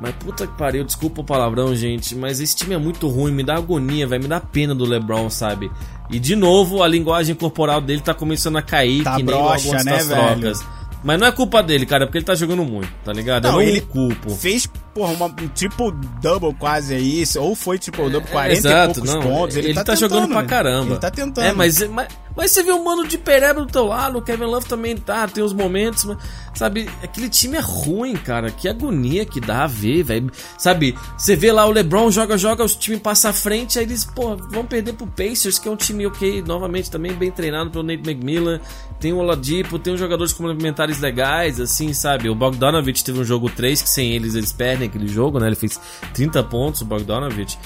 [0.00, 2.14] Mas puta que pariu, desculpa o palavrão, gente.
[2.16, 5.28] Mas esse time é muito ruim, me dá agonia, vai me dar pena do LeBron,
[5.28, 5.70] sabe?
[6.10, 9.66] E de novo, a linguagem corporal dele tá começando a cair, Tá que nem broxa,
[9.66, 10.20] algumas né, das velho?
[10.40, 10.64] trocas.
[11.02, 13.46] Mas não é culpa dele, cara, porque ele tá jogando muito, tá ligado?
[13.46, 14.30] Eu Não, não ele culpo.
[14.30, 17.24] Fez, porra, uma, um triple-double quase aí.
[17.38, 19.56] Ou foi triple-double, É, 40 exato, e poucos não, pontos.
[19.56, 20.48] Ele, tá, jogando tentando, pra né?
[20.48, 20.90] caramba.
[20.90, 21.44] Ele tá tentando.
[21.44, 24.44] É, mas, mas, mas você vê o mano de Pereira do teu lado, o Kevin
[24.44, 26.18] Love também tá, tem os momentos, mas,
[26.54, 28.50] sabe, aquele time é ruim, cara.
[28.50, 30.30] Que agonia que dá a ver, velho.
[30.58, 34.04] Sabe, você vê lá o LeBron joga, joga, o time passa à frente, aí eles,
[34.04, 37.84] pô, vão perder pro Pacers, que é um time ok, novamente também bem treinado pelo
[37.84, 38.60] Nate McMillan.
[38.98, 42.28] Tem o Oladipo, tem os jogadores complementares legais, assim, sabe?
[42.28, 45.46] O Bogdanovich teve um jogo 3, que sem eles eles perdem aquele jogo, né?
[45.46, 45.80] Ele fez
[46.12, 47.58] 30 pontos, o Bogdanovich.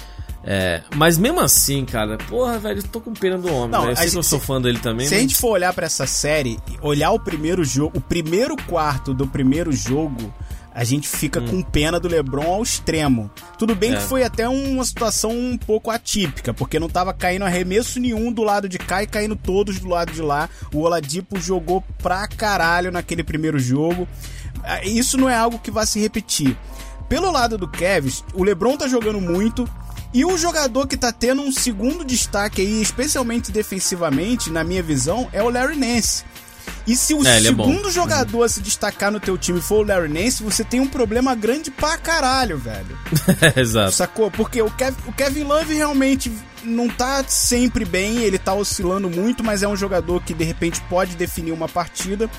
[0.46, 3.90] É, mas mesmo assim, cara, porra, velho, eu tô com pena do homem, Não, velho.
[3.90, 5.48] Eu a sei que eu gente- sou fã dele também, Se a mas- gente for
[5.50, 10.32] olhar pra essa série, olhar o primeiro jogo, o primeiro quarto do primeiro jogo,
[10.74, 13.30] a gente fica com pena do LeBron ao extremo.
[13.58, 13.94] Tudo bem Hum.
[13.94, 13.96] É.
[13.98, 18.42] que foi até uma situação um pouco atípica, porque não tava caindo arremesso nenhum do
[18.42, 20.50] lado de cá e caindo todos do lado de lá.
[20.74, 24.06] O Oladipo jogou pra caralho naquele primeiro jogo.
[24.62, 26.56] Ah, Isso não é algo que vai se repetir.
[27.08, 29.68] Pelo lado do Kevs, o LeBron tá jogando muito.
[30.14, 35.28] E um jogador que tá tendo um segundo destaque aí, especialmente defensivamente, na minha visão,
[35.32, 36.22] é o Larry Nance.
[36.86, 39.88] E se o É, é segundo jogador a se destacar no teu time for o
[39.88, 42.96] Larry Nance, você tem um problema grande pra caralho, velho.
[43.56, 43.92] Exato.
[43.92, 44.30] Sacou?
[44.30, 46.30] Porque o, Kev- o Kevin Love realmente
[46.62, 50.80] não tá sempre bem, ele tá oscilando muito, mas é um jogador que de repente
[50.88, 52.30] pode definir uma partida.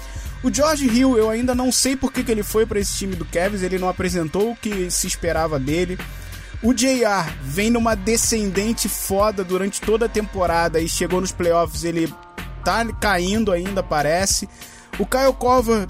[0.43, 3.15] O George Hill, eu ainda não sei por que, que ele foi pra esse time
[3.15, 5.97] do Cavs, ele não apresentou o que se esperava dele.
[6.66, 12.11] O JR vem numa descendente foda durante toda a temporada e chegou nos playoffs, ele
[12.63, 14.49] tá caindo ainda, parece.
[14.97, 15.86] O Kyle Korver,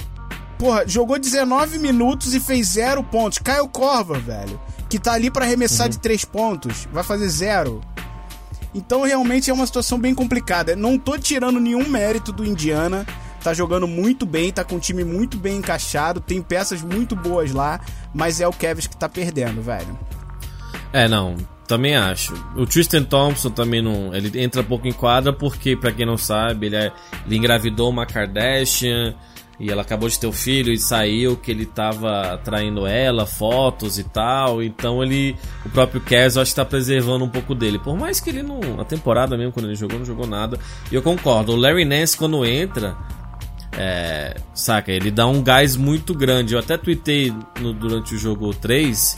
[0.60, 3.38] porra, jogou 19 minutos e fez zero pontos.
[3.38, 4.60] Kyle Korver, velho,
[4.90, 7.80] que tá ali pra arremessar de três pontos, vai fazer zero.
[8.74, 10.76] Então realmente é uma situação bem complicada.
[10.76, 13.08] Não tô tirando nenhum mérito do Indiana.
[13.42, 17.54] Tá jogando muito bem, tá com um time muito bem encaixado, tem peças muito boas
[17.54, 17.80] lá,
[18.14, 19.98] mas é o Kevs que tá perdendo, velho.
[20.98, 21.36] É, não,
[21.68, 22.34] também acho.
[22.56, 24.14] O Tristan Thompson também não.
[24.16, 26.92] Ele entra pouco em quadra porque, pra quem não sabe, ele, é-
[27.26, 29.14] ele engravidou uma Kardashian
[29.60, 33.98] e ela acabou de ter o filho e saiu que ele tava traindo ela, fotos
[34.00, 34.64] e tal.
[34.64, 35.36] Então ele.
[35.66, 37.78] O próprio Cavs eu acho que tá preservando um pouco dele.
[37.78, 38.80] Por mais que ele não.
[38.80, 40.58] A temporada mesmo, quando ele jogou, não jogou nada.
[40.90, 41.52] E eu concordo.
[41.52, 42.96] O Larry Nance, quando entra.
[43.78, 46.54] É, saca, ele dá um gás muito grande.
[46.54, 49.18] Eu até tuitei no- durante o jogo 3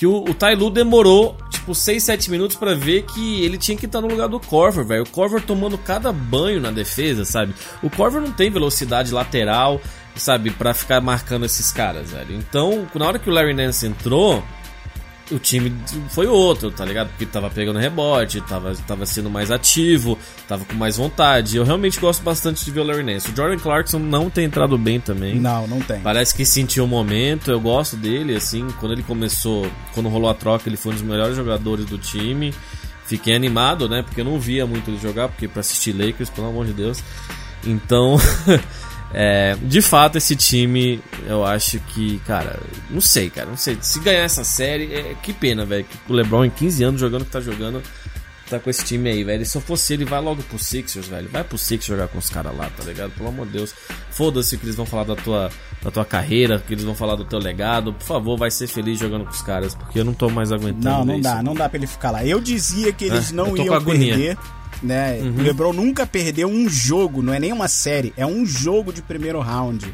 [0.00, 3.84] que o, o Lu demorou tipo 6, 7 minutos pra ver que ele tinha que
[3.84, 5.02] estar no lugar do Corver, velho.
[5.02, 7.54] O Corver tomando cada banho na defesa, sabe?
[7.82, 9.78] O Corver não tem velocidade lateral,
[10.16, 12.34] sabe, Pra ficar marcando esses caras, velho.
[12.34, 14.42] Então, na hora que o Larry Nance entrou,
[15.30, 15.72] o time
[16.10, 17.08] foi outro, tá ligado?
[17.08, 20.18] Porque tava pegando rebote, tava, tava sendo mais ativo,
[20.48, 21.56] tava com mais vontade.
[21.56, 23.30] Eu realmente gosto bastante de ver o Larry Nance.
[23.30, 25.36] O Jordan Clarkson não tem entrado bem também.
[25.36, 26.00] Não, não tem.
[26.00, 30.34] Parece que sentiu o momento, eu gosto dele, assim, quando ele começou, quando rolou a
[30.34, 32.52] troca, ele foi um dos melhores jogadores do time.
[33.04, 34.02] Fiquei animado, né?
[34.02, 37.02] Porque eu não via muito ele jogar, porque pra assistir Lakers, pelo amor de Deus.
[37.64, 38.16] Então,
[39.12, 42.58] é, de fato, esse time, eu acho que, cara,
[42.88, 43.76] não sei, cara, não sei.
[43.80, 45.84] Se ganhar essa série, é, que pena, velho.
[45.84, 47.82] que O LeBron, em 15 anos, jogando o que tá jogando,
[48.48, 49.44] tá com esse time aí, velho.
[49.44, 51.28] Se eu fosse ele, vai logo pro Sixers, velho.
[51.28, 53.10] Vai pro Sixers jogar com os caras lá, tá ligado?
[53.12, 53.74] Pelo amor de Deus.
[54.10, 55.50] Foda-se que eles vão falar da tua,
[55.82, 57.92] da tua carreira, que eles vão falar do teu legado.
[57.92, 60.84] Por favor, vai ser feliz jogando com os caras, porque eu não tô mais aguentando.
[60.84, 61.22] Não, não isso.
[61.22, 62.24] dá, não dá pra ele ficar lá.
[62.24, 64.36] Eu dizia que eles É, não iam perder,
[64.82, 65.18] né?
[65.20, 69.02] O LeBron nunca perdeu um jogo, não é nem uma série, é um jogo de
[69.02, 69.92] primeiro round.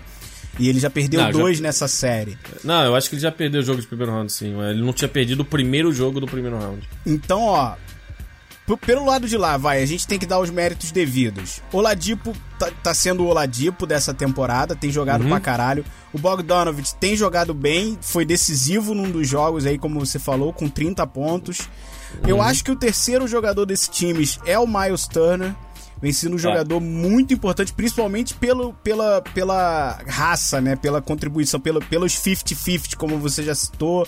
[0.59, 2.39] E ele já perdeu Não, já- dois nessa série.
[2.65, 4.59] Não, eu acho que ele já perdeu o jogo de primeiro round, sim.
[4.71, 6.89] Ele não tinha perdido o primeiro jogo do primeiro round.
[7.05, 7.75] Então, ó,
[8.85, 11.61] pelo lado de lá, vai, a gente tem que dar os méritos devidos.
[11.71, 15.29] Oladipo tá, tá sendo o Oladipo dessa temporada, tem jogado Uhum.
[15.29, 15.85] pra caralho.
[16.13, 20.69] O Bogdanovich tem jogado bem, foi decisivo num dos jogos aí, como você falou, com
[20.71, 21.69] 30 pontos.
[22.27, 25.55] Eu acho que o terceiro jogador desse time é o Miles Turner.
[26.01, 30.77] Vem sendo um jogador muito importante, principalmente pelo, pela, pela raça, né?
[30.77, 34.07] Pela contribuição, pelo, pelos 50-50, como você já citou.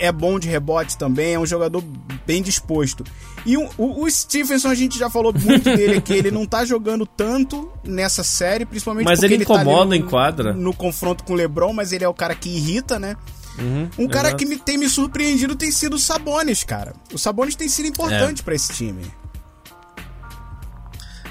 [0.00, 1.84] É bom de rebote também, é um jogador
[2.26, 3.04] bem disposto.
[3.46, 7.06] E o, o, Stephenson, a gente já falou muito dele aqui, ele não tá jogando
[7.06, 10.52] tanto nessa série, principalmente mas porque ele tá ali incomoda no- em quadra.
[10.52, 13.16] No confronto com o LeBron, mas ele é o cara que irrita, né?
[13.58, 14.36] Uhum, Um cara exato.
[14.44, 16.92] que me, tem me surpreendido tem sido o Sabonis, cara.
[17.12, 19.04] O Sabonis tem sido importante pra esse time.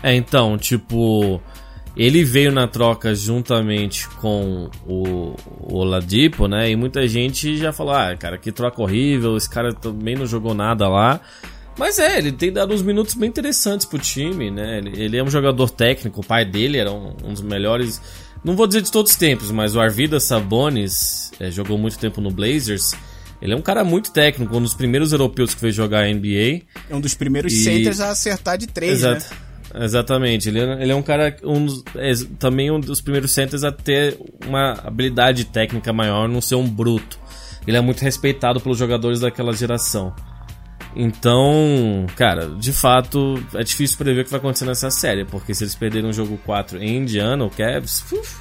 [0.02, 1.42] É, então, tipo,
[1.96, 6.70] ele veio na troca juntamente com o, o Oladipo, né?
[6.70, 10.54] E muita gente já falou, ah, cara, que troca horrível, esse cara também não jogou
[10.54, 11.22] nada lá.
[11.78, 14.78] Mas é, ele tem dado uns minutos bem interessantes pro time, né?
[14.78, 18.02] Ele, ele é um jogador técnico, o pai dele era um, um dos melhores,
[18.44, 22.20] não vou dizer de todos os tempos, mas o Arvidas Sabonis é, jogou muito tempo
[22.22, 22.92] no Blazers.
[23.42, 26.62] Ele é um cara muito técnico, um dos primeiros europeus que veio jogar a NBA.
[26.90, 29.20] É um dos primeiros E- centers a acertar de três, né?
[29.76, 31.66] Exatamente, ele é, ele é um cara, um
[31.96, 36.68] é, também um dos primeiros centers a ter uma habilidade técnica maior, não ser um
[36.70, 37.18] bruto.
[37.66, 40.14] Ele é muito respeitado pelos jogadores daquela geração.
[40.96, 45.64] Então, cara, de fato, é difícil prever o que vai acontecer nessa série, porque se
[45.64, 48.36] eles perderem o jogo 4 em Indiana, o Cavs, uf,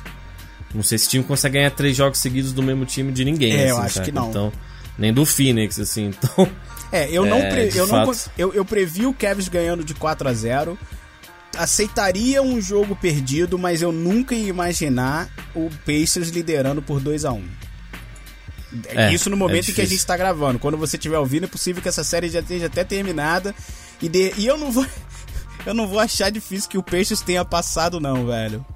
[0.74, 3.52] não sei se o time consegue ganhar três jogos seguidos do mesmo time de ninguém.
[3.56, 4.04] É, eu assim, acho cara.
[4.06, 4.28] que não.
[4.30, 4.52] Então,
[4.98, 6.10] nem do Phoenix, assim.
[6.22, 6.48] Então,
[6.92, 8.06] É, eu não, É, pre- eu, não fato.
[8.06, 10.78] cons- eu, eu previ o Cavs ganhando de 4 a 0
[11.56, 17.32] Aceitaria um jogo perdido, mas eu nunca ia imaginar o Pacers liderando por 2 a
[17.32, 17.42] 1
[18.88, 20.58] É, Isso no é momento em que a gente tá gravando.
[20.58, 23.54] Quando você estiver ouvindo, é possível que essa série já esteja até terminada.
[24.00, 24.86] E, de- e eu não vou.
[25.64, 28.66] Eu não vou achar difícil que o Pacers tenha passado, não, velho.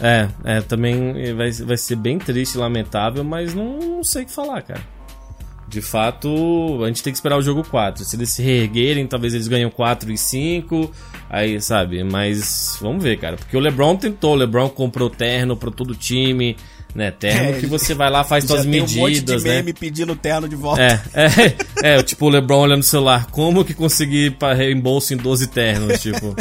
[0.00, 4.26] É, é, também vai, vai ser bem triste e lamentável, mas não, não sei o
[4.26, 4.80] que falar, cara.
[5.68, 8.04] De fato, a gente tem que esperar o jogo 4.
[8.04, 10.90] Se eles se reerguerem, talvez eles ganhem 4 e 5.
[11.28, 13.36] Aí, sabe, mas vamos ver, cara.
[13.36, 16.56] Porque o LeBron tentou, o LeBron comprou terno pra todo o time,
[16.94, 17.10] né?
[17.10, 19.56] Terno É, que você vai lá, faz suas tem um monte de medidas, né?
[19.56, 20.82] meme pedindo terno de volta.
[20.82, 21.00] É,
[21.82, 25.48] é, é, tipo o LeBron olhando no celular, como que consegui para reembolso em 12
[25.48, 26.34] ternos, tipo.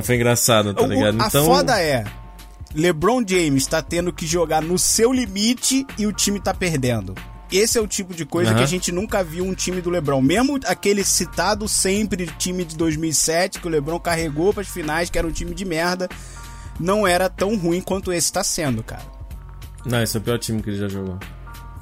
[0.00, 1.20] Foi engraçado, tá ligado?
[1.20, 2.04] A Então, foda é.
[2.72, 7.14] LeBron James tá tendo que jogar no seu limite e o time tá perdendo.
[7.50, 10.20] Esse é o tipo de coisa que a gente nunca viu um time do LeBron.
[10.20, 15.26] Mesmo aquele citado sempre time de 2007 que o LeBron carregou pras finais, que era
[15.26, 16.08] um time de merda,
[16.78, 19.17] não era tão ruim quanto esse tá sendo, cara.
[19.84, 21.18] Não, esse é o pior time que ele já jogou.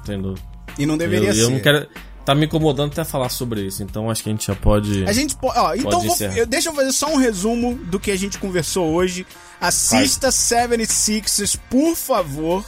[0.05, 0.41] Dúvida.
[0.77, 1.41] E não deveria eu, ser.
[1.41, 1.87] eu não quero.
[2.23, 5.05] Tá me incomodando até falar sobre isso, então acho que a gente já pode.
[5.05, 5.57] A gente pode.
[5.57, 6.03] Ó, então
[6.35, 9.25] eu- deixa eu fazer só um resumo do que a gente conversou hoje.
[9.61, 12.65] Assista 76ers, por favor.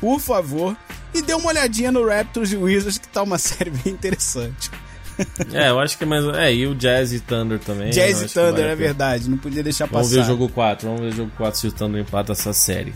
[0.00, 0.76] Por favor.
[1.14, 4.70] E dê uma olhadinha no Raptors e Wizards, que tá uma série bem interessante.
[5.52, 6.24] É, eu acho que é mais.
[6.36, 7.90] É, e o Jazz e Thunder também.
[7.90, 9.30] Jazz e vale Thunder, a é verdade.
[9.30, 10.16] Não podia deixar Vamos passar.
[10.16, 12.92] ver o jogo 4, vamos ver o jogo 4 se o Thunder empata essa série.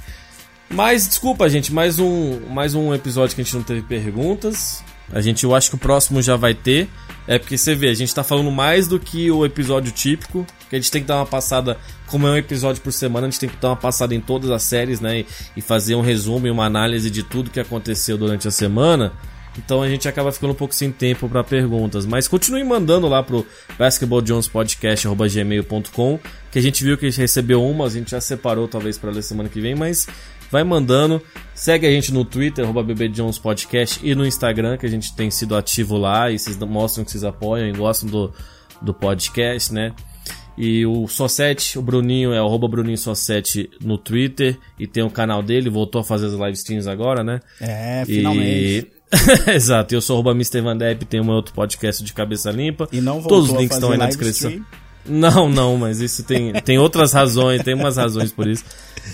[0.71, 4.85] Mas, desculpa, gente, mais um, mais um episódio que a gente não teve perguntas.
[5.11, 6.87] A gente, eu acho que o próximo já vai ter.
[7.27, 10.47] É porque você vê, a gente tá falando mais do que o episódio típico.
[10.69, 13.31] Que a gente tem que dar uma passada, como é um episódio por semana, a
[13.31, 15.25] gente tem que dar uma passada em todas as séries, né?
[15.57, 19.15] E, fazer um resumo e uma análise de tudo que aconteceu durante a semana.
[19.57, 22.05] Então a gente acaba ficando um pouco sem tempo para perguntas.
[22.05, 23.47] Mas continue mandando lá pro
[23.79, 28.97] basketballjonespodcast.gmail.com que a gente viu que a gente recebeu uma, a gente já separou talvez
[28.97, 30.07] para ler semana que vem, mas
[30.51, 31.23] vai mandando.
[31.55, 35.97] Segue a gente no Twitter, bbjonespodcast e no Instagram, que a gente tem sido ativo
[35.97, 38.33] lá e vocês mostram que vocês apoiam e gostam do,
[38.81, 39.93] do podcast, né?
[40.57, 45.41] E o Só7, o Bruninho é arroba Bruninho Só7 no Twitter e tem o canal
[45.41, 47.41] dele, voltou a fazer as live streams agora, né?
[47.61, 48.89] É, finalmente.
[49.47, 49.51] E...
[49.55, 50.61] Exato, eu sou arroba Mr.
[50.61, 52.89] Van Depp, tem um outro podcast de cabeça limpa.
[52.93, 54.51] E não Todos os links estão aí na descrição.
[54.51, 54.67] stream.
[55.09, 58.65] Não, não, mas isso tem, tem outras razões, tem umas razões por isso.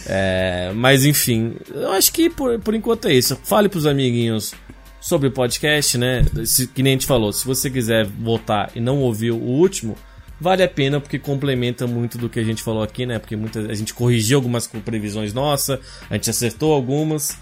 [0.07, 3.39] É, mas enfim, eu acho que por, por enquanto é isso.
[3.45, 4.55] Fale pros amiguinhos
[5.01, 6.25] sobre o podcast, né?
[6.45, 9.97] Se, que nem a gente falou, se você quiser voltar e não ouviu o último,
[10.41, 13.19] vale a pena porque complementa muito do que a gente falou aqui, né?
[13.19, 15.79] Porque muita, a gente corrigiu algumas previsões nossas,
[16.09, 17.37] a gente acertou algumas.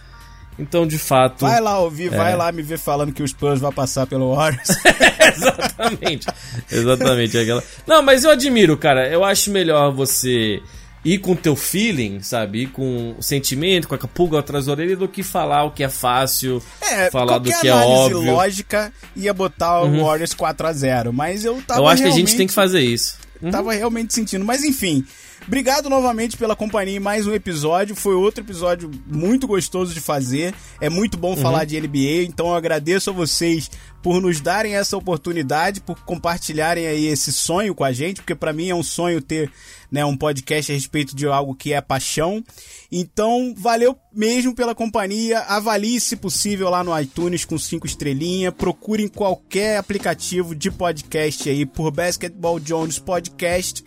[0.58, 1.46] Então, de fato.
[1.46, 2.16] Vai lá ouvir, É.
[2.16, 4.68] vai lá me ver falando que o Spurs vai passar pelo Warriors.
[5.34, 6.26] Exatamente.
[6.70, 7.38] Exatamente.
[7.38, 7.62] Aquela...
[7.86, 9.08] Não, mas eu admiro, cara.
[9.08, 10.60] Eu acho melhor você
[11.04, 12.62] ir com o teu feeling, sabe?
[12.62, 15.82] Ir com o sentimento, com a pulga atrás da orelha, do que falar o que
[15.82, 18.18] é fácil, É, falar do que é óbvio.
[18.18, 18.34] Uhum.
[18.34, 22.12] lógica ia botar o Warriors 4 a 0 mas eu tava eu acho que a
[22.12, 23.16] gente tem que fazer isso.
[23.40, 23.50] Uhum.
[23.50, 24.44] Tava realmente sentindo.
[24.44, 25.04] Mas enfim,
[25.46, 27.94] obrigado novamente pela companhia em mais um episódio.
[27.96, 30.54] Foi outro episódio muito gostoso de fazer.
[30.80, 31.36] É muito bom Uhum.
[31.36, 33.70] falar de NBA, então eu agradeço a vocês
[34.02, 38.52] por nos darem essa oportunidade, por compartilharem aí esse sonho com a gente, porque para
[38.52, 39.50] mim é um sonho ter
[39.90, 42.42] né, um podcast a respeito de algo que é paixão.
[42.90, 45.40] Então, valeu mesmo pela companhia.
[45.40, 48.54] Avalie, se possível, lá no iTunes com cinco estrelinhas.
[48.54, 53.84] Procure em qualquer aplicativo de podcast aí por Basketball Jones Podcast.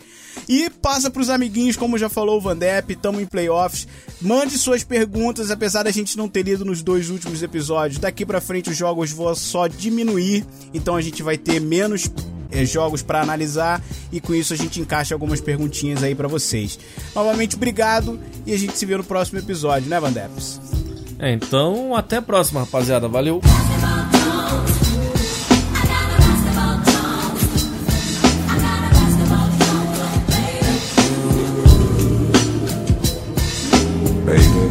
[0.48, 3.86] E passa pros amiguinhos, como já falou o Vandep, estamos em playoffs.
[4.20, 8.00] Mande suas perguntas, apesar da gente não ter lido nos dois últimos episódios.
[8.00, 10.44] Daqui para frente os jogos vão só diminuir,
[10.74, 12.10] então a gente vai ter menos
[12.50, 16.78] é, jogos para analisar e com isso a gente encaixa algumas perguntinhas aí para vocês.
[17.14, 20.60] Novamente, obrigado e a gente se vê no próximo episódio, né, Vandeps?
[21.18, 23.08] É, então até a próxima, rapaziada.
[23.08, 23.40] Valeu!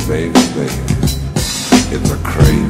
[0.07, 0.71] baby, baby.
[1.91, 2.64] It's a crazy.